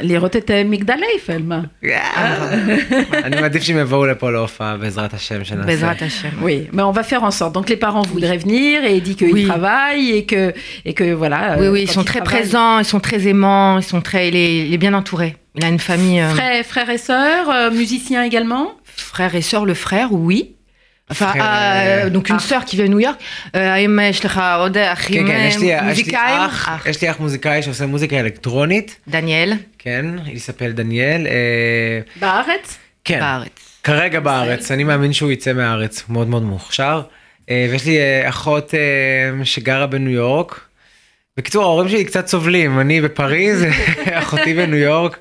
לראות 0.00 0.36
את 0.36 0.50
אה, 0.50 0.62
מגדל 0.64 0.94
אייפל, 1.12 1.42
מה? 1.42 1.60
אני 3.24 3.40
מעדיף 3.40 3.62
שהם 3.62 3.78
יבואו 3.78 4.06
לפה 4.06 4.30
להופעה, 4.30 4.76
בעזרת 4.76 5.14
השם 5.14 5.44
שנעשה. 5.44 5.66
בעזרת 5.66 6.02
השם. 6.02 6.28
Oui, 6.42 6.74
mais 6.76 6.82
on 6.82 6.92
va 6.92 7.02
faire 7.02 7.22
en 7.24 7.30
sorte. 7.30 7.52
Donc 7.54 7.68
les 7.68 7.76
parents 7.76 8.02
voudraient 8.14 8.36
venir 8.46 8.84
et 8.84 8.92
il 8.96 9.02
dit 9.02 9.16
qu'ils 9.16 9.32
Oui. 9.32 9.46
travaillent 9.46 10.10
et 10.18 10.24
que, 10.26 10.42
et 10.88 10.94
que 10.94 11.06
voilà. 11.14 11.56
Oui, 11.58 11.66
euh, 11.66 11.72
oui, 11.72 11.80
ils 11.82 11.86
quand 11.86 11.92
sont 11.94 12.04
très 12.04 12.20
travaillent- 12.20 12.42
présents, 12.42 12.78
ils 12.78 12.84
sont 12.94 13.00
très 13.08 13.20
aimants, 13.32 13.78
ils 13.78 13.88
sont 13.94 14.00
très, 14.08 14.22
il 14.30 14.36
est, 14.36 14.54
il 14.66 14.72
est 14.76 14.82
bien 14.86 14.94
entouré. 15.00 15.28
Il 15.56 15.64
a 15.64 15.68
une 15.76 15.84
famille, 15.90 16.20
euh, 16.20 16.28
Frères, 16.36 16.64
frères 16.72 16.90
et 16.96 17.02
sœurs, 17.10 17.46
euh, 17.50 17.70
musiciens 17.80 18.22
également. 18.30 18.64
frère 19.14 19.34
et 19.40 19.42
sœur, 19.50 19.62
le 19.72 19.74
frère, 19.86 20.08
oui. 20.28 20.40
Enfin, 21.10 21.28
Frère, 21.28 21.44
euh, 21.44 22.06
euh, 22.06 22.10
donc 22.10 22.24
une 22.28 22.36
ah. 22.44 22.48
sœur 22.50 22.62
qui 22.66 22.76
vient 22.76 22.84
de 22.84 22.90
New 22.96 23.00
York. 23.08 23.18
אה, 23.54 23.72
האם 23.74 23.98
יש 24.10 24.24
לך 24.24 24.40
עוד 24.58 24.76
אחים 24.78 25.26
כן, 25.26 25.32
כן, 25.32 25.44
יש 25.48 25.58
לי, 25.58 25.74
אה, 25.74 25.78
יש 25.78 25.82
לי 25.82 25.88
מוזיקאים? 25.88 26.40
אח, 26.40 26.68
אח. 26.68 26.86
יש 26.86 27.02
לי 27.02 27.10
אח 27.10 27.20
מוזיקאי 27.20 27.62
שעושה 27.62 27.86
מוזיקה 27.86 28.20
אלקטרונית, 28.20 28.96
דניאל, 29.08 29.52
כן, 29.83 30.05
יספל 30.25 30.71
דניאל, 30.71 31.27
אה, 31.27 31.99
בארץ. 32.19 32.77
כן, 33.03 33.19
בארץ. 33.19 33.79
כרגע 33.83 34.19
בארץ, 34.19 34.71
אני 34.71 34.83
מאמין 34.83 35.13
שהוא 35.13 35.31
יצא 35.31 35.53
מהארץ, 35.53 36.03
הוא 36.07 36.13
מאוד 36.13 36.27
מאוד 36.27 36.43
מוכשר. 36.43 37.01
אה, 37.49 37.67
ויש 37.71 37.85
לי 37.85 37.99
אה, 37.99 38.29
אחות 38.29 38.73
אה, 38.73 39.45
שגרה 39.45 39.87
בניו 39.87 40.11
יורק, 40.11 40.61
בקיצור, 41.37 41.63
ההורים 41.63 41.89
שלי 41.89 42.05
קצת 42.05 42.27
סובלים, 42.27 42.79
אני 42.79 43.01
בפריז, 43.01 43.65
אחותי 44.21 44.53
בניו 44.53 44.77
יורק, 44.77 45.17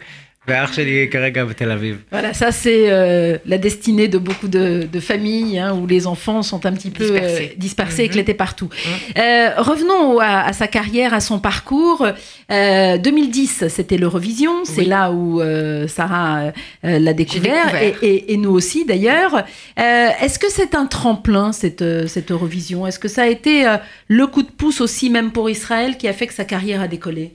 ואח 0.50 0.74
שלי 0.74 1.08
כרגע 1.12 1.46
בתל 1.46 1.72
אביב. 1.72 2.04
Voilà, 2.14 2.34
ça 2.34 2.52
c'est 2.54 2.84
euh, 2.90 3.38
la 3.46 3.58
destinée 3.58 4.08
de 4.08 4.18
beaucoup 4.18 4.48
de, 4.48 4.88
de 4.96 5.00
familles 5.02 5.60
hein, 5.60 5.74
où 5.78 5.86
les 5.88 6.08
enfants 6.08 6.42
sont 6.42 6.66
un 6.66 6.72
petit 6.72 6.90
peu 6.90 7.04
euh, 7.04 7.10
Dispersés. 7.20 7.54
dispersés, 7.58 8.04
Mhm. 8.04 8.10
éclatés 8.10 8.34
partout. 8.34 8.70
Euh, 9.18 9.50
revenons 9.58 10.20
à, 10.22 10.34
à 10.50 10.54
sa 10.54 10.68
carrière, 10.78 11.14
à 11.14 11.20
son 11.20 11.40
parcours. 11.40 12.02
Euh, 12.50 12.98
2010, 12.98 13.66
c'était 13.68 13.98
l'Eurovision, 13.98 14.54
c'est 14.64 14.84
Oui. 14.84 14.86
là 14.96 15.12
où 15.12 15.42
euh, 15.42 15.86
Sarah 15.90 16.32
euh, 16.40 16.52
euh, 16.86 17.00
l'a 17.00 17.12
découvert, 17.12 17.66
découvert. 17.66 18.04
Et, 18.04 18.08
et- 18.10 18.34
et 18.34 18.38
nous 18.38 18.52
aussi 18.60 18.86
d'ailleurs. 18.86 19.34
Euh, 19.36 20.10
Est-ce 20.24 20.40
que 20.40 20.50
c'est 20.58 20.74
un 20.76 20.86
tremplin 20.86 21.52
cette, 21.52 21.82
euh, 21.82 22.08
cette 22.08 22.32
Eurovision 22.32 22.80
Est-ce 22.88 23.00
que 23.04 23.10
ça 23.18 23.24
a 23.24 23.28
été 23.38 23.68
euh, 23.68 23.76
le 24.08 24.26
coup 24.28 24.44
de 24.44 24.54
pouce 24.62 24.80
aussi 24.80 25.10
même 25.10 25.32
pour 25.36 25.50
Israël 25.50 25.98
qui 26.00 26.08
a 26.08 26.14
fait 26.14 26.28
que 26.28 26.34
sa 26.42 26.46
carrière 26.54 26.80
a 26.80 26.88
décollé 26.88 27.26
אמ, 27.26 27.32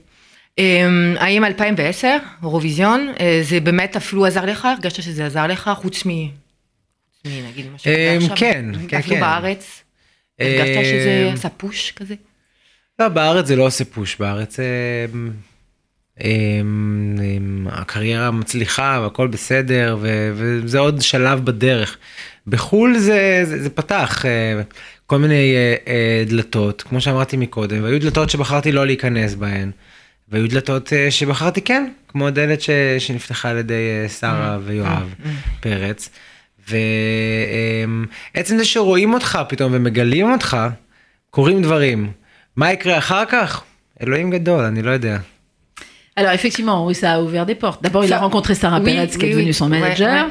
האם 1.16 1.44
2010, 1.44 2.16
אירוויזיון, 2.42 3.12
אה, 3.20 3.40
זה 3.42 3.60
באמת 3.60 3.96
אפילו 3.96 4.26
עזר 4.26 4.44
לך? 4.44 4.64
הרגשת 4.64 5.02
שזה 5.02 5.26
עזר 5.26 5.46
לך? 5.46 5.70
חוץ 5.76 6.06
מ... 6.06 6.10
חוץ 7.16 7.26
מ... 7.26 7.48
נגיד 7.48 7.66
מה 7.72 7.78
שקורה 7.78 8.16
אמ, 8.16 8.22
עכשיו? 8.22 8.36
כן, 8.36 8.64
כן, 8.88 8.96
אפילו 8.96 9.16
כן. 9.16 9.20
בארץ? 9.20 9.82
הרגשת 10.40 10.84
שזה 10.84 11.26
אמ, 11.28 11.34
עשה 11.34 11.48
פוש 11.48 11.92
כזה? 11.96 12.14
לא, 12.98 13.08
בארץ 13.08 13.46
זה 13.46 13.56
לא 13.56 13.66
עושה 13.66 13.84
פוש, 13.84 14.16
בארץ 14.16 14.56
אמ, 14.60 15.30
אמ, 16.24 17.16
אמ, 17.20 17.68
הקריירה 17.70 18.30
מצליחה 18.30 19.00
והכל 19.02 19.26
בסדר 19.28 19.96
וזה 20.34 20.78
עוד 20.78 21.02
שלב 21.02 21.44
בדרך. 21.44 21.98
בחו"ל 22.46 22.98
זה, 22.98 23.40
זה, 23.44 23.62
זה 23.62 23.70
פתח 23.70 24.24
אה, 24.26 24.62
כל 25.06 25.18
מיני 25.18 25.54
אה, 25.86 26.24
דלתות, 26.26 26.82
כמו 26.82 27.00
שאמרתי 27.00 27.36
מקודם, 27.36 27.82
והיו 27.84 28.00
דלתות 28.00 28.30
שבחרתי 28.30 28.72
לא 28.72 28.86
להיכנס 28.86 29.34
בהן, 29.34 29.70
והיו 30.30 30.48
דלתות 30.48 30.92
אה, 30.92 31.10
שבחרתי 31.10 31.60
כן, 31.60 31.88
כמו 32.08 32.26
הדלת 32.26 32.60
ש, 32.60 32.70
שנפתחה 32.98 33.50
על 33.50 33.58
ידי 33.58 34.02
אה, 34.02 34.08
שרה 34.08 34.58
ויואב 34.64 35.14
פרץ. 35.60 36.08
ועצם 36.68 38.58
זה 38.58 38.64
שרואים 38.64 39.14
אותך 39.14 39.38
פתאום 39.48 39.72
ומגלים 39.74 40.32
אותך, 40.32 40.56
קורים 41.30 41.62
דברים. 41.62 42.10
מה 42.56 42.72
יקרה 42.72 42.98
אחר 42.98 43.24
כך? 43.24 43.62
אלוהים 44.02 44.30
גדול, 44.30 44.64
אני 44.64 44.82
לא 44.82 44.90
יודע. 44.90 45.18
Alors 46.18 46.32
effectivement, 46.32 46.84
oui, 46.86 46.94
ça 46.96 47.12
a 47.12 47.20
ouvert 47.20 47.46
des 47.46 47.54
portes. 47.54 47.80
D'abord, 47.80 48.04
il 48.04 48.12
a 48.12 48.18
rencontré 48.18 48.56
Sarah 48.56 48.80
Oui, 48.80 48.86
Perez, 48.86 49.06
qui 49.06 49.26
est 49.26 49.28
oui, 49.28 49.30
devenue 49.34 49.54
oui. 49.54 49.54
son 49.54 49.68
manager. 49.68 50.26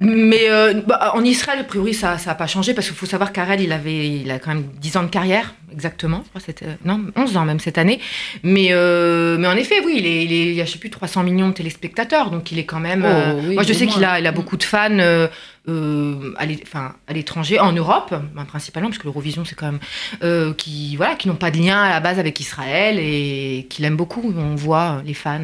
Mais 0.00 0.48
euh, 0.50 0.80
bah, 0.86 1.12
en 1.14 1.22
Israël, 1.24 1.60
a 1.60 1.64
priori, 1.64 1.94
ça 1.94 2.16
n'a 2.26 2.34
pas 2.34 2.46
changé 2.46 2.74
parce 2.74 2.88
qu'il 2.88 2.96
faut 2.96 3.06
savoir 3.06 3.32
qu'Arel, 3.32 3.60
il, 3.60 3.70
avait, 3.72 4.08
il 4.08 4.30
a 4.30 4.38
quand 4.38 4.52
même 4.54 4.64
10 4.80 4.96
ans 4.96 5.02
de 5.04 5.08
carrière, 5.08 5.54
exactement. 5.72 6.24
C'était, 6.44 6.64
euh, 6.66 6.74
non, 6.84 7.04
11 7.14 7.36
ans 7.36 7.44
même 7.44 7.60
cette 7.60 7.78
année. 7.78 8.00
Mais, 8.42 8.68
euh, 8.70 9.36
mais 9.38 9.46
en 9.46 9.56
effet, 9.56 9.76
oui, 9.84 9.96
il, 9.98 10.06
est, 10.06 10.24
il, 10.24 10.32
est- 10.32 10.46
il 10.48 10.54
y 10.54 10.60
a, 10.60 10.64
je 10.64 10.72
sais 10.72 10.78
plus, 10.78 10.90
300 10.90 11.22
millions 11.22 11.48
de 11.48 11.54
téléspectateurs. 11.54 12.30
Donc 12.30 12.50
il 12.50 12.58
est 12.58 12.64
quand 12.64 12.80
même. 12.80 13.02
Oh, 13.04 13.08
euh, 13.08 13.40
oui, 13.46 13.54
moi, 13.54 13.62
je 13.62 13.72
sais 13.72 13.86
qu'il 13.86 14.04
a, 14.04 14.18
il 14.18 14.26
a 14.26 14.32
beaucoup 14.32 14.56
de 14.56 14.64
fans 14.64 14.98
à 15.68 17.12
l'étranger, 17.12 17.60
en 17.60 17.72
Europe, 17.72 18.14
ben, 18.34 18.44
principalement, 18.44 18.88
parce 18.88 18.98
que 18.98 19.04
l'Eurovision, 19.04 19.44
c'est 19.44 19.54
quand 19.54 19.70
même. 19.72 20.54
qui, 20.54 20.96
voilà, 20.96 21.14
qui 21.14 21.28
n'ont 21.28 21.36
pas 21.36 21.50
de 21.52 21.58
lien 21.58 21.80
à 21.80 21.90
la 21.90 22.00
base 22.00 22.18
avec 22.18 22.40
Israël 22.40 22.98
et 22.98 23.66
qui 23.70 23.82
l'aiment 23.82 23.96
beaucoup. 23.96 24.32
On 24.36 24.54
voit 24.56 25.00
les 25.04 25.14
fans. 25.14 25.40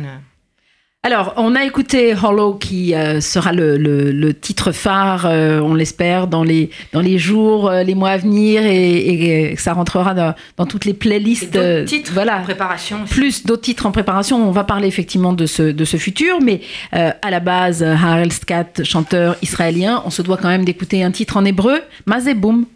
Alors, 1.04 1.34
on 1.36 1.54
a 1.54 1.64
écouté 1.64 2.12
Hollow 2.20 2.54
qui 2.54 2.92
euh, 2.92 3.20
sera 3.20 3.52
le, 3.52 3.76
le, 3.78 4.34
titre 4.34 4.72
phare, 4.72 5.26
euh, 5.26 5.60
on 5.60 5.74
l'espère, 5.74 6.26
dans 6.26 6.42
les, 6.42 6.70
dans 6.92 7.00
les 7.00 7.18
jours, 7.18 7.70
euh, 7.70 7.84
les 7.84 7.94
mois 7.94 8.10
à 8.10 8.16
venir 8.16 8.62
et, 8.66 9.54
ça 9.56 9.74
rentrera 9.74 10.12
dans, 10.12 10.34
dans, 10.56 10.66
toutes 10.66 10.84
les 10.84 10.94
playlists. 10.94 11.54
Et 11.54 11.84
titres 11.84 12.10
voilà, 12.12 12.38
en 12.38 12.42
préparation. 12.42 13.04
Plus 13.08 13.46
d'autres 13.46 13.62
titres 13.62 13.86
en 13.86 13.92
préparation. 13.92 14.44
On 14.44 14.50
va 14.50 14.64
parler 14.64 14.88
effectivement 14.88 15.32
de 15.32 15.46
ce, 15.46 15.62
de 15.62 15.84
ce 15.84 15.96
futur, 15.98 16.40
mais 16.42 16.62
à 16.90 17.30
la 17.30 17.38
base, 17.38 17.80
Harel 17.84 18.32
Skat, 18.32 18.82
chanteur 18.82 19.36
israélien, 19.40 20.02
on 20.04 20.10
se 20.10 20.22
doit 20.22 20.36
quand 20.36 20.48
même 20.48 20.64
d'écouter 20.64 21.04
un 21.04 21.12
titre 21.12 21.36
en 21.36 21.44
hébreu, 21.44 21.80
Mazeboum. 22.06 22.66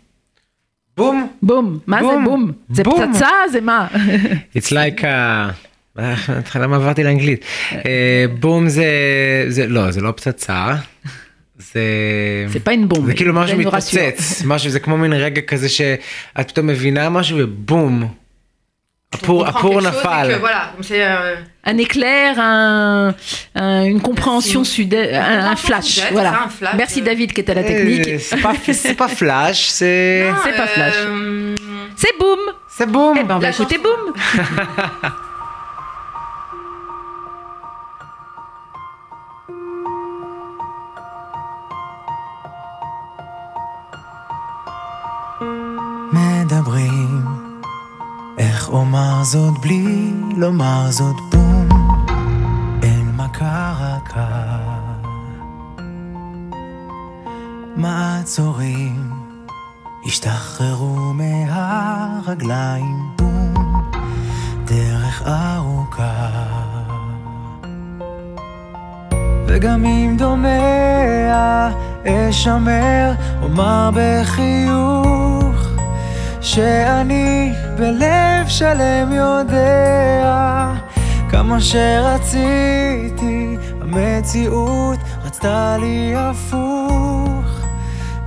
Boom. 0.96 1.28
Boom. 1.42 1.80
Mazeboum. 1.86 2.54
C'est 2.72 2.84
peut-être 2.84 3.16
ça, 3.16 3.30
Zema. 3.50 3.90
It's 4.54 4.70
like. 4.70 5.04
אה, 5.99 6.13
למה 6.55 6.75
עברתי 6.75 7.03
לאנגלית? 7.03 7.45
אה, 7.73 8.25
בום 8.39 8.69
זה... 8.69 8.85
זה 9.47 9.67
לא, 9.67 9.91
זה 9.91 10.01
לא 10.01 10.11
פצצה. 10.11 10.75
זה... 11.59 11.79
C'est 12.53 12.67
pas 12.69 12.73
une 12.73 12.93
bombe. 12.97 13.05
זה 13.05 13.13
כאילו 13.13 13.33
משהו 13.33 13.57
זה 13.57 13.63
nous 13.63 13.71
rassure. 13.71 13.75
מתפוצץ, 13.77 14.41
משהו, 14.45 14.69
זה 14.69 14.79
כמו 14.79 14.97
מין 14.97 15.13
רגע 15.13 15.41
כזה 15.41 15.69
שאת 15.69 16.47
פתאום 16.47 16.67
מבינה 16.67 17.09
משהו 17.09 17.37
ובום. 17.41 18.07
הפור, 19.13 19.45
On 19.47 19.49
comprend 19.49 19.57
הפור 19.57 19.81
quelque 19.81 19.83
chose 19.83 19.87
et 19.87 19.99
נפל. 19.99 20.27
que, 20.35 20.39
voilà, 20.41 20.63
comme 20.75 20.83
c'est, 20.83 21.01
euh, 21.01 21.35
Un 21.71 21.77
éclair, 21.77 22.29
un, 22.39 23.13
un- 23.55 23.83
une 23.93 24.01
compréhension 24.01 24.63
soudaine, 24.65 25.15
un, 25.15 25.51
un 25.51 25.55
compréhension 25.55 25.67
flash. 25.67 25.85
soudaine, 25.95 26.13
Voilà. 26.13 26.31
c'est 26.31 26.37
ça, 26.37 26.45
un 26.45 26.49
flash, 26.49 26.75
Merci 26.77 26.99
euh. 27.01 27.05
David 27.05 27.29
qui 27.33 27.41
était 27.41 27.51
à 27.53 27.55
la 27.55 27.61
אה, 27.61 27.67
technique. 27.71 28.09
זה 28.29 28.35
pas- 28.45 28.73
c'est 28.83 28.97
pas 29.03 29.07
flash, 29.21 29.59
c'est... 29.79 30.29
C'est 30.43 30.57
pas 30.61 30.67
flash. 30.75 30.97
euh, 30.97 31.55
C'est 32.01 32.15
boum. 32.19 32.41
c'est 32.77 32.89
boum. 32.95 33.15
Eh 33.19 33.23
ben 33.23 33.35
on 33.35 33.39
va 33.39 33.47
La 33.47 33.53
écouter 33.55 33.77
chanson. 33.77 34.13
אומר 48.72 49.24
זאת 49.24 49.58
בלי 49.58 50.12
לומר 50.36 50.90
זאת 50.90 51.16
בום, 51.30 51.68
אין 52.82 53.12
מכר 53.16 53.72
הקר. 53.78 54.82
מעצורים 57.76 59.10
השתחררו 60.06 61.12
מהרגליים 61.14 62.98
בום, 63.18 63.54
דרך 64.64 65.22
ארוכה. 65.26 66.30
וגם 69.46 69.84
אם 69.84 70.14
דומע 70.18 71.68
אשמר, 72.06 73.12
אומר 73.42 73.90
בחיוך 73.94 75.41
שאני 76.42 77.52
בלב 77.76 78.48
שלם 78.48 79.12
יודע 79.12 80.72
כמה 81.30 81.60
שרציתי, 81.60 83.56
המציאות 83.80 84.98
רצתה 85.24 85.76
לי 85.80 86.14
הפוך 86.16 87.66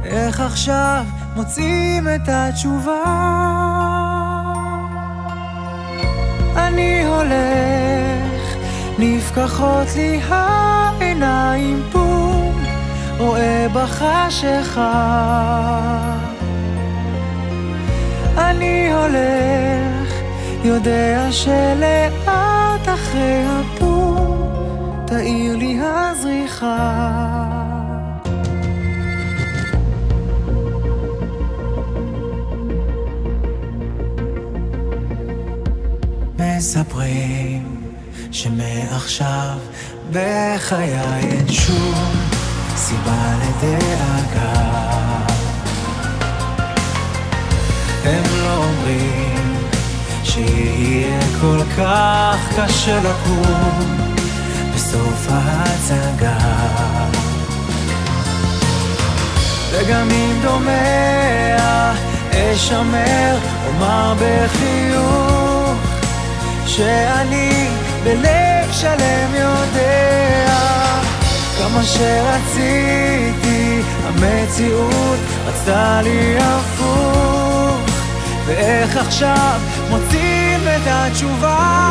איך 0.03 0.39
עכשיו 0.39 1.03
מוצאים 1.35 2.07
את 2.07 2.21
התשובה? 2.27 3.03
אני 6.55 7.05
הולך, 7.05 8.55
נפקחות 8.99 9.87
לי 9.95 10.21
העיניים 10.29 11.83
בום, 11.91 12.63
רואה 13.17 13.67
בחשיכה. 13.73 15.25
אני 18.37 18.93
הולך, 18.93 20.13
יודע 20.63 21.27
שלאט 21.31 22.87
אחרי 22.93 23.43
הבום, 23.45 25.05
תאיר 25.07 25.55
לי 25.57 25.79
הזריחה. 25.81 27.15
מספרים 36.39 37.81
שמעכשיו 38.31 39.57
בחיי 40.11 40.99
אין 41.01 41.47
שום 41.47 42.11
סיבה 42.75 43.33
לדאגה. 43.41 44.94
הם 48.05 48.23
לא 48.37 48.55
אומרים 48.55 49.57
שיהיה 50.23 51.19
כל 51.41 51.59
כך 51.77 52.37
קשה 52.55 52.99
לקום 52.99 54.07
בסוף 54.75 55.27
ההצגה. 55.29 56.37
וגם 59.71 60.09
אם 60.11 60.39
דומע 60.41 61.93
אשמר, 62.31 63.37
אומר 63.67 64.13
בחיוך 64.19 65.73
שאני 66.67 67.67
בלב 68.03 68.71
שלם 68.71 69.35
יודע 69.35 70.47
כמה 71.57 71.83
שרציתי, 71.83 73.81
המציאות 74.05 75.19
רצתה 75.47 76.01
לי 76.03 76.37
הפוך 76.39 77.84
ואיך 78.45 78.97
עכשיו 78.97 79.59
מוצאים 79.89 80.59
את 80.75 80.81
התשובה. 80.85 81.85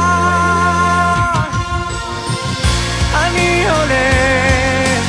אני 3.14 3.64
הולך, 3.68 5.04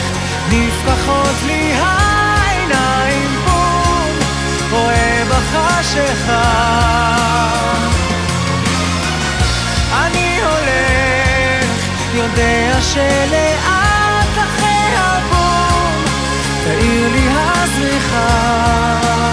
נפתחות 0.52 1.36
לי 1.46 1.74
העיניים, 1.74 3.36
בום, 3.46 4.20
רואה 4.72 5.24
בחשיכה. 5.30 6.76
אני 9.94 10.40
הולך, 10.42 11.70
יודע 12.14 12.82
שלאט 12.82 14.38
אחרי 14.38 14.96
הבום, 14.96 16.04
תאיר 16.64 17.12
לי 17.12 17.28
הזריחה. 17.30 19.25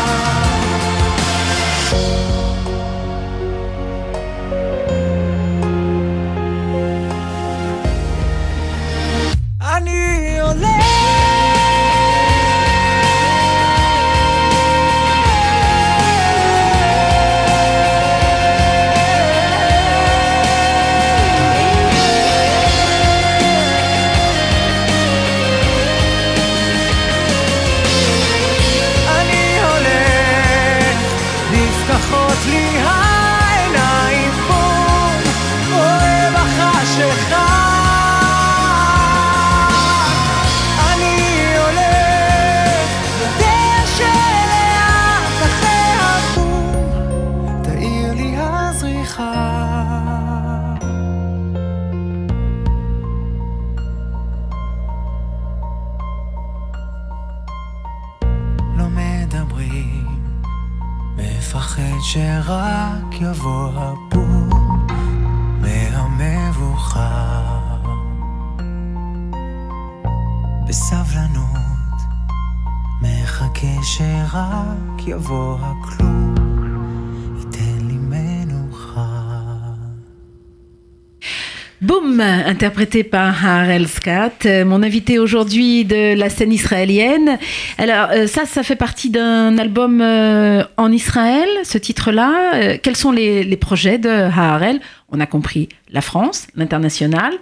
Interprété 82.62 83.02
par 83.02 83.44
Harel 83.44 83.88
Scott, 83.88 84.46
euh, 84.46 84.64
mon 84.64 84.84
invité 84.84 85.18
aujourd'hui 85.18 85.84
de 85.84 86.14
la 86.14 86.30
scène 86.30 86.52
israélienne. 86.52 87.36
Alors 87.76 88.10
euh, 88.12 88.28
ça, 88.28 88.44
ça 88.46 88.62
fait 88.62 88.76
partie 88.76 89.10
d'un 89.10 89.58
album 89.58 90.00
euh, 90.00 90.62
en 90.76 90.92
Israël, 90.92 91.48
ce 91.64 91.76
titre-là. 91.76 92.78
Quels 92.78 92.94
sont 92.94 93.10
les, 93.10 93.42
les 93.42 93.56
projets 93.56 93.98
de 93.98 94.08
Harel? 94.08 94.78
On 95.08 95.18
a 95.18 95.26
compris 95.26 95.70
la 95.90 96.02
France, 96.02 96.46
l'international. 96.54 97.32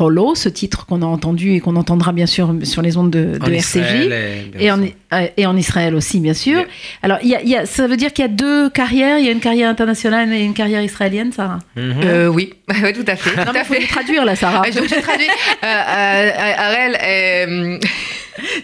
Holo, 0.00 0.34
ce 0.34 0.48
titre 0.48 0.86
qu'on 0.86 1.02
a 1.02 1.06
entendu 1.06 1.54
et 1.54 1.60
qu'on 1.60 1.76
entendra 1.76 2.10
bien 2.10 2.26
sûr 2.26 2.52
sur 2.64 2.82
les 2.82 2.96
ondes 2.96 3.12
de, 3.12 3.38
de 3.38 3.40
En 3.40 3.46
RCJ. 3.46 3.76
Israël 3.76 4.12
et 4.12 4.58
bien 4.58 4.60
Et 4.66 4.70
en, 4.72 4.76
sûr. 4.82 4.92
euh, 5.12 5.26
et 5.36 5.46
en 5.46 5.56
Israël 5.56 5.94
aussi, 5.94 6.18
bien 6.18 6.34
sûr. 6.34 6.58
Yeah. 6.58 6.66
Alors, 7.04 7.18
il 7.22 7.28
y 7.28 7.36
a, 7.36 7.42
il 7.42 7.48
y 7.48 7.56
a- 7.56 7.64
ça 7.64 7.86
veut 7.86 7.96
dire 7.96 8.12
qu'il 8.12 8.24
y 8.24 8.28
a 8.30 8.34
deux 8.46 8.70
carrières. 8.70 9.18
Il 9.20 9.24
y 9.26 9.28
a 9.28 9.30
une 9.30 9.38
carrière 9.48 9.68
internationale 9.70 10.32
et 10.32 10.40
une 10.40 10.52
carrière 10.54 10.82
israélienne, 10.82 11.30
Sarah 11.30 11.60
Mhm. 11.76 11.94
Euh, 12.04 12.26
oui, 12.26 12.54
ouais, 12.82 12.92
tout 12.92 13.04
à 13.06 13.14
fait. 13.14 13.36
Non, 13.36 13.44
tout 13.44 13.50
mais 13.54 13.60
à 13.60 13.64
faut 13.64 13.74
fait. 13.74 13.80
nous 13.82 13.86
traduire 13.86 14.24
là, 14.24 14.34
Sarah. 14.34 14.62
Ouais, 14.62 14.72
Je 14.72 14.80
je 14.94 15.00
traduis. 15.00 15.28
Euh, 15.62 15.66
euh, 15.66 16.64
Arel, 16.66 16.98
euh, 17.00 17.78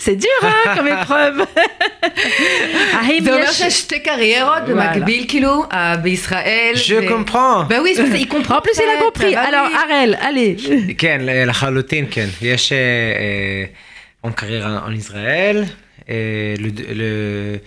C'est 0.00 0.16
dur, 0.16 0.38
hein, 0.42 0.74
comme 0.76 0.88
épreuve. 0.88 1.46
Ahim 3.00 3.24
זה 3.24 3.34
אומר 3.34 3.44
Yesh- 3.44 3.52
שיש 3.52 3.78
שתי 3.78 3.98
קריירות 3.98 4.62
וואלה. 4.68 4.92
במקביל, 4.92 5.24
כאילו, 5.28 5.64
אה, 5.72 5.96
בישראל. 5.96 6.72
Je 6.74 6.94
ו- 7.04 7.08
comprends. 7.08 7.64
Bah 7.68 7.76
oui, 7.82 7.92
c'est 7.94 8.02
pour 8.02 8.10
ça, 8.12 8.18
il 8.18 8.28
comprend. 8.28 8.56
En 8.58 8.60
plus, 8.60 8.72
il 8.76 8.82
a 8.82 8.84
peut-être, 8.86 9.04
compris. 9.04 9.34
bah 9.34 9.40
oui. 9.42 9.48
Alors, 9.48 9.66
Arel, 9.82 10.18
allez. 10.22 10.56
כן, 10.98 11.20
לחלוטין 11.25 12.05
כן. 12.11 12.27
יש 12.41 12.71
אה, 12.71 12.77
אה, 12.77 13.65
עוד 14.21 14.33
קריירה 14.33 14.87
en 14.87 14.91
ישראל, 14.91 15.63
אה, 16.09 16.15
le- 16.57 16.79
le- 16.79 17.57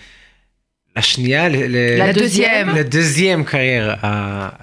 השנייה, 0.95 1.49
ל- 1.49 1.55
ל- 1.55 2.01
La 2.01 2.13
deuxième. 2.13 2.69
la 2.75 2.83
deuxième 2.83 3.43
carrière 3.51 3.89
à- 4.03 4.05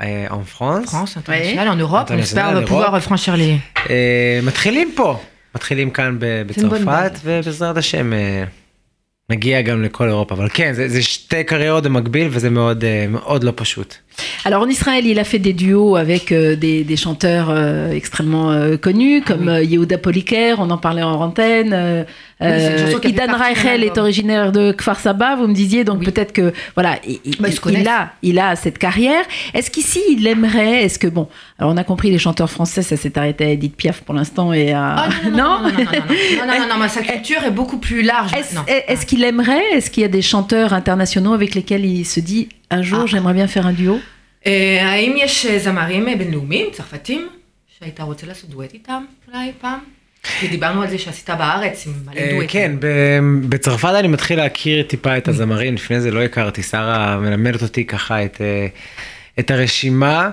אה, 0.00 0.26
en 0.30 0.42
France. 0.54 0.86
France, 0.90 1.16
international, 1.16 1.68
en 1.68 1.76
Europe, 1.76 2.06
on 2.10 2.12
International, 2.12 2.22
espère 2.22 2.62
en 2.62 2.66
pouvoir 2.70 2.90
Europe. 2.94 3.04
franchir 3.08 3.34
les. 3.36 3.56
מתחילים 4.42 4.92
פה, 4.96 5.20
מתחילים 5.54 5.90
כאן 5.90 6.16
בצרפת. 6.20 7.12
ובעזרת 7.24 7.76
השם 7.76 8.12
נגיע 9.30 9.62
גם 9.62 9.82
לכל 9.82 10.08
אירופה. 10.08 10.34
אבל 10.34 10.48
כן, 10.54 10.72
זה 10.72 10.88
זה 10.88 11.02
שתי 11.02 11.44
קריירות 11.44 11.84
במקביל 11.84 12.28
וזה 12.30 12.50
מאוד 12.50 12.84
מאוד 13.08 13.44
לא 13.44 13.52
פשוט. 13.56 13.94
Alors, 14.44 14.62
en 14.62 14.68
Israël, 14.68 15.06
il 15.06 15.18
a 15.18 15.24
fait 15.24 15.38
des 15.38 15.52
duos 15.52 15.96
avec 15.96 16.30
euh, 16.32 16.56
des, 16.56 16.84
des 16.84 16.96
chanteurs 16.96 17.48
euh, 17.50 17.90
extrêmement 17.92 18.50
euh, 18.52 18.76
connus, 18.76 19.22
comme 19.22 19.48
euh, 19.48 19.62
Yehuda 19.62 19.98
Poliker, 19.98 20.54
on 20.58 20.70
en 20.70 20.78
parlait 20.78 21.02
en 21.02 21.20
antenne. 21.20 22.06
Oui, 22.40 22.46
Idan 23.04 23.34
Reichel 23.36 23.82
est 23.82 23.96
originaire 23.98 24.52
de 24.52 24.72
Kfar 24.72 25.00
Saba, 25.00 25.36
vous 25.36 25.46
me 25.48 25.54
disiez, 25.54 25.84
donc 25.84 26.00
Oui. 26.00 26.04
peut-être 26.06 26.32
que, 26.32 26.52
voilà, 26.74 26.96
il, 27.06 27.18
il- 27.24 27.36
Bah, 27.40 27.48
il 27.70 27.88
a, 27.88 28.10
il 28.22 28.38
a 28.38 28.56
cette 28.56 28.78
carrière. 28.78 29.22
Est-ce 29.54 29.70
qu'ici, 29.70 30.00
il 30.10 30.26
aimerait, 30.26 30.84
est-ce 30.84 30.98
que, 30.98 31.06
bon, 31.06 31.28
alors 31.58 31.72
on 31.72 31.76
a 31.76 31.84
compris, 31.84 32.10
les 32.10 32.18
chanteurs 32.18 32.50
français, 32.50 32.82
ça 32.82 32.96
s'est 32.96 33.18
arrêté 33.18 33.44
à 33.44 33.48
Edith 33.50 33.74
Piaf 33.76 34.02
pour 34.02 34.14
l'instant 34.14 34.52
et 34.52 34.72
à... 34.72 34.96
Ah, 34.96 35.08
non, 35.24 35.30
non, 35.30 35.36
non, 35.36 35.38
non, 35.38 35.62
non, 35.62 35.70
non, 35.70 35.76
non, 35.78 36.46
non, 36.46 36.58
non, 36.60 36.68
non, 36.74 36.74
mais 36.82 36.88
sa 36.88 37.02
culture 37.02 37.42
est 37.44 37.50
beaucoup 37.50 37.78
plus 37.78 38.02
large. 38.02 38.32
Est-ce 38.34 38.56
est- 38.70 38.84
est-ce 38.88 39.06
qu'il 39.06 39.24
aimerait, 39.24 39.62
est-ce 39.72 39.90
qu'il 39.90 40.02
y 40.02 40.06
a 40.06 40.08
des 40.08 40.22
chanteurs 40.22 40.72
internationaux 40.74 41.32
avec 41.32 41.54
lesquels 41.54 41.84
il 41.86 42.04
se 42.04 42.20
dit 42.20 42.48
un 42.70 42.82
jour 42.82 43.02
Ah. 43.04 43.06
j'aimerais 43.06 43.34
bien 43.34 43.46
faire 43.46 43.66
un 43.66 43.72
duo 43.72 44.00
אה, 44.46 44.88
האם 44.92 45.14
יש 45.18 45.46
אה, 45.46 45.58
זמרים 45.58 46.08
אה, 46.08 46.16
בינלאומיים, 46.16 46.66
צרפתים, 46.72 47.28
שהיית 47.78 48.00
רוצה 48.00 48.26
לעשות 48.26 48.50
דואט 48.50 48.74
איתם 48.74 49.04
אולי 49.28 49.52
פעם? 49.60 49.78
כי 50.40 50.48
דיברנו 50.48 50.82
על 50.82 50.90
זה 50.90 50.98
שעשית 50.98 51.30
בארץ 51.30 51.86
עם 51.86 51.92
מלא 52.06 52.20
אה, 52.20 52.30
דואטים. 52.30 52.48
כן, 52.48 52.72
בצרפת 53.48 53.92
אני 53.98 54.08
מתחיל 54.08 54.38
להכיר 54.38 54.82
טיפה 54.82 55.16
את 55.16 55.28
הזמרים, 55.28 55.74
לפני 55.74 56.00
זה 56.00 56.10
לא 56.10 56.22
הכרתי, 56.22 56.62
שרה 56.62 57.16
מלמדת 57.16 57.62
אותי 57.62 57.84
ככה 57.84 58.24
את, 58.24 58.40
את 59.38 59.50
הרשימה. 59.50 60.30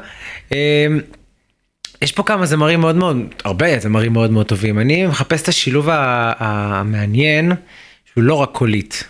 יש 2.02 2.12
פה 2.12 2.24
כמה 2.24 2.46
זמרים 2.46 2.80
מאוד 2.82 2.96
מאוד, 2.96 3.18
הרבה 3.44 3.80
זמרים 3.80 4.14
מאוד 4.14 4.32
מאוד 4.32 4.46
טובים. 4.46 4.80
אני 4.80 5.06
מחפש 5.08 5.42
את 5.42 5.48
השילוב 5.48 5.88
המעניין, 5.92 7.52
שהוא 8.14 8.24
לא 8.24 8.34
רק 8.34 8.50
קולית. 8.52 9.04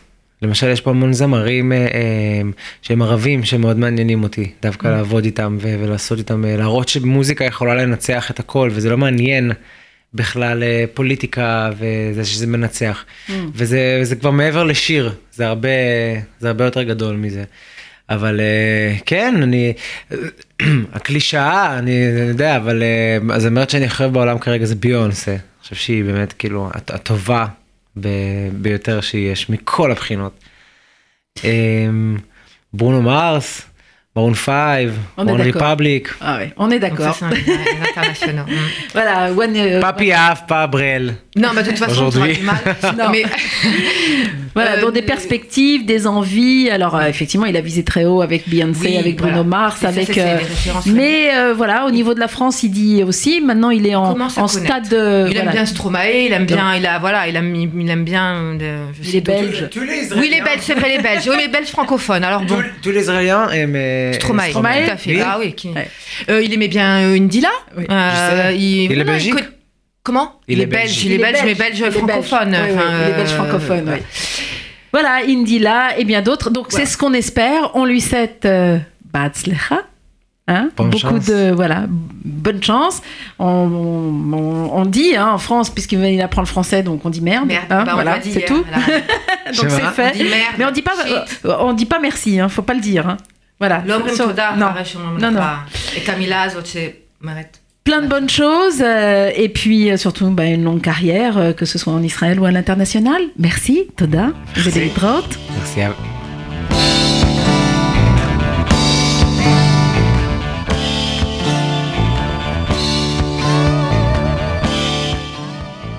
למשל 0.44 0.70
יש 0.70 0.82
פה 0.82 0.90
המון 0.90 1.14
זמרים 1.14 1.72
אה, 1.72 1.78
אה, 1.78 1.88
שהם 2.82 3.02
ערבים 3.02 3.44
שמאוד 3.44 3.78
מעניינים 3.80 4.24
אותי 4.24 4.52
דווקא 4.62 4.88
לעבוד 4.88 5.26
איתם 5.26 5.58
ו- 5.62 5.76
ולעשות 5.80 6.18
איתם 6.20 6.46
אה, 6.46 6.58
להראות 6.58 6.90
שמוזיקה 6.90 7.46
יכולה 7.46 7.76
לנצח 7.76 8.32
את 8.32 8.40
הכל 8.40 8.70
וזה 8.74 8.90
לא 8.90 8.98
מעניין 8.98 9.52
בכלל 10.14 10.64
אה, 10.64 10.86
פוליטיקה 10.94 11.70
וזה 11.78 12.26
שזה 12.26 12.48
מנצח 12.48 13.06
וזה 13.54 14.00
זה 14.04 14.16
כבר 14.16 14.32
מעבר 14.32 14.64
לשיר 14.64 15.14
זה 15.34 15.48
הרבה 15.48 15.70
זה 16.40 16.48
הרבה 16.48 16.66
יותר 16.66 16.84
גדול 16.84 17.16
מזה. 17.16 17.44
אבל 18.10 18.40
אה, 18.40 18.96
כן 19.06 19.36
אני 19.44 19.74
הקלישאה 20.94 21.78
אני 21.80 21.92
יודע 22.30 22.58
אבל 22.58 22.84
אה, 22.84 23.36
הזמרת 23.36 23.70
שאני 23.70 23.90
חושב 23.90 24.10
בעולם 24.14 24.40
כרגע 24.40 24.66
זה 24.66 24.76
ביונסה. 24.76 25.32
אני 25.32 25.40
חושב 25.64 25.76
שהיא 25.76 26.04
באמת 26.04 26.34
כאילו 26.34 26.70
הט- 26.74 26.92
הטובה 26.92 27.46
ביותר 28.52 29.02
שיש 29.02 29.50
מכל 29.50 29.92
הבחינות. 29.92 30.40
ברונו 32.74 33.02
מרס, 33.02 33.62
מרון 34.16 34.34
פייב, 34.34 35.00
מרון 35.18 35.42
ריפבליק. 35.42 36.18
On 36.58 36.72
est 36.72 36.80
d'accord. 36.80 37.18
voilà, 38.94 39.16
Papy 39.82 40.12
Af, 40.12 40.46
pas 40.48 40.68
Brel. 40.68 41.16
Non, 41.36 41.50
mais 41.54 41.64
de 41.64 41.70
toute 41.70 41.80
façon, 41.80 42.06
on 42.06 42.12
traduit 42.12 42.42
mal. 42.42 42.62
Voilà, 44.56 44.74
Euh, 44.78 44.82
dans 44.82 44.92
des 44.92 45.02
perspectives, 45.02 45.86
des 45.86 46.06
envies. 46.08 46.70
Alors, 46.70 46.96
euh, 46.96 47.08
effectivement, 47.08 47.46
il 47.46 47.58
a 47.58 47.62
visé 47.62 47.84
très 47.84 48.06
haut 48.06 48.22
avec 48.22 48.48
Beyoncé, 48.48 48.88
Oui, 48.90 48.98
avec 48.98 49.16
Bruno 49.18 49.44
voilà. 49.44 49.50
Mars, 49.50 49.78
Et 49.78 49.82
ça, 49.82 49.88
avec. 49.90 50.18
euh, 50.18 50.38
mais 50.88 51.34
euh, 51.36 51.54
voilà, 51.56 51.86
au 51.86 51.92
niveau 51.92 52.14
de 52.14 52.20
la 52.20 52.28
France, 52.28 52.64
il 52.64 52.70
dit 52.70 53.04
aussi. 53.04 53.42
Maintenant, 53.42 53.70
il 53.72 53.88
est 53.88 53.96
en, 53.96 54.16
en 54.20 54.48
stade 54.48 54.90
de. 54.90 55.28
Il 55.30 55.38
aime 55.38 55.50
bien 55.52 55.66
Stromae, 55.66 56.26
il 56.28 56.34
aime 56.34 56.46
bien, 56.46 56.76
il 56.76 56.86
a 56.86 57.00
voilà, 57.00 57.28
il 57.28 57.36
aime, 57.36 57.56
il 57.56 57.90
aime 57.90 58.04
bien. 58.04 58.36
euh, 58.62 58.86
je 59.02 59.08
Il 59.08 59.12
sais 59.12 59.18
est 59.18 59.22
d'autres- 59.22 59.40
belge. 59.42 59.70
Tous 59.72 59.82
les 59.82 60.14
Oui, 60.14 60.30
les 60.30 60.42
Belges, 60.42 60.62
c'est 60.62 60.74
vrai, 60.76 60.90
les 60.98 61.02
Belges. 61.02 61.28
Oui, 61.30 61.36
les 61.40 61.48
Belges 61.48 61.68
francophones. 61.70 62.24
Alors 62.24 62.42
bon. 62.42 62.56
Tous, 62.56 62.64
tous 62.84 62.92
les 62.92 63.02
Israéliens 63.02 63.50
aimaient 63.50 64.14
Stromae, 64.14 64.50
Stromae, 64.50 64.86
tout 64.86 64.92
à 64.92 64.98
fait. 64.98 65.16
Oui. 65.16 65.22
Ah 65.26 65.38
oui. 65.40 65.54
qui- 65.54 65.70
Ouais. 65.70 65.88
Euh, 66.30 66.42
il 66.44 66.54
aimait 66.54 66.68
bien 66.68 67.00
euh, 67.02 67.16
Indila. 67.16 67.50
Oui, 67.78 67.86
Euh, 67.90 68.52
il, 68.56 68.84
est 68.84 68.88
voilà, 68.96 69.04
belgique 69.06 69.34
Comment? 70.04 70.34
Et 70.50 70.56
les, 70.56 70.66
Belges, 70.66 71.06
les 71.06 71.18
Belges, 71.18 71.40
mais 71.46 71.56
Belges 71.56 71.90
francophones. 71.90 72.52
les 72.52 73.14
Belges 73.14 73.32
euh, 73.32 73.38
francophones, 73.38 73.90
oui. 73.90 74.02
Voilà, 74.92 75.22
Indila 75.28 75.98
et 75.98 76.04
bien 76.04 76.22
d'autres. 76.22 76.50
Donc 76.50 76.68
c'est 76.70 76.86
ce 76.86 76.98
qu'on 76.98 77.14
espère. 77.14 77.72
On 77.76 77.86
lui 77.86 78.02
souhaite 78.02 78.46
euh, 78.46 78.78
Batzlecha. 79.12 79.82
Hein 80.46 80.72
Beaucoup 80.76 81.20
de 81.20 81.52
voilà, 81.52 81.86
bonne 81.88 82.62
chance. 82.62 83.02
On, 83.40 84.70
on, 84.74 84.86
dit 84.86 85.16
hein, 85.16 85.30
en 85.30 85.38
France, 85.38 85.70
puisqu'il 85.70 86.22
apprend 86.22 86.42
le 86.42 86.48
français, 86.48 86.84
donc 86.84 87.06
on 87.06 87.10
dit 87.10 87.22
merde. 87.22 87.48
merde 87.48 87.66
hein, 87.70 87.84
bah 87.86 87.94
voilà, 87.94 88.20
c'est 88.22 88.44
hein, 88.44 88.46
tout. 88.48 88.66
Donc 89.62 89.70
c'est 89.70 89.82
fait. 89.94 90.14
On 90.20 90.24
merde, 90.24 90.56
Mais 90.58 90.66
on 90.66 90.72
dit 90.72 90.82
pas, 90.82 90.96
euh, 91.08 91.56
on 91.60 91.74
dit 91.74 91.86
pas 91.86 92.00
merci. 92.00 92.40
Hein, 92.40 92.50
faut 92.50 92.62
pas 92.62 92.74
le 92.74 92.82
dire. 92.82 93.08
Hein. 93.08 93.18
Voilà. 93.58 93.84
L'homme 93.86 94.10
so, 94.10 94.28
toda. 94.28 94.56
Non, 94.58 94.72
non, 95.20 95.32
non. 95.32 95.42
Et 95.96 96.02
Camila, 96.02 96.48
m'arrête. 97.22 97.63
Plein 97.84 98.02
de 98.02 98.08
bonnes 98.08 98.30
choses 98.30 98.82
euh, 98.82 99.30
et 99.36 99.50
puis 99.50 99.92
euh, 99.92 99.98
surtout 99.98 100.30
bah, 100.30 100.46
une 100.46 100.64
longue 100.64 100.80
carrière, 100.80 101.38
euh, 101.38 101.52
que 101.52 101.66
ce 101.66 101.78
soit 101.78 101.92
en 101.92 102.02
Israël 102.02 102.40
ou 102.40 102.46
à 102.46 102.52
l'international. 102.52 103.22
Merci, 103.38 103.88
Toda. 103.98 104.32
Vous 104.56 104.70
avez 104.70 104.90
Merci 105.58 105.82
à 105.82 105.94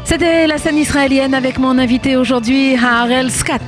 C'était 0.04 0.46
la 0.46 0.56
scène 0.56 0.78
israélienne 0.78 1.34
avec 1.34 1.58
mon 1.58 1.76
invité 1.76 2.16
aujourd'hui, 2.16 2.76
Harel 2.76 3.30
Skat. 3.30 3.58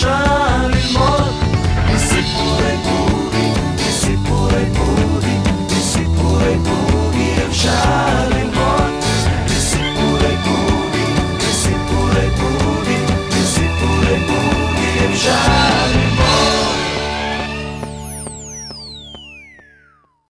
šalimo 0.00 1.10
I 1.94 1.98
sipuraj 1.98 2.76
budi, 2.84 3.46
i 3.88 3.92
sipuraj 3.92 4.66
budi, 4.76 5.34
i 5.70 5.80
sipuraj 5.92 6.56
budi, 6.66 7.24
jel 7.36 7.50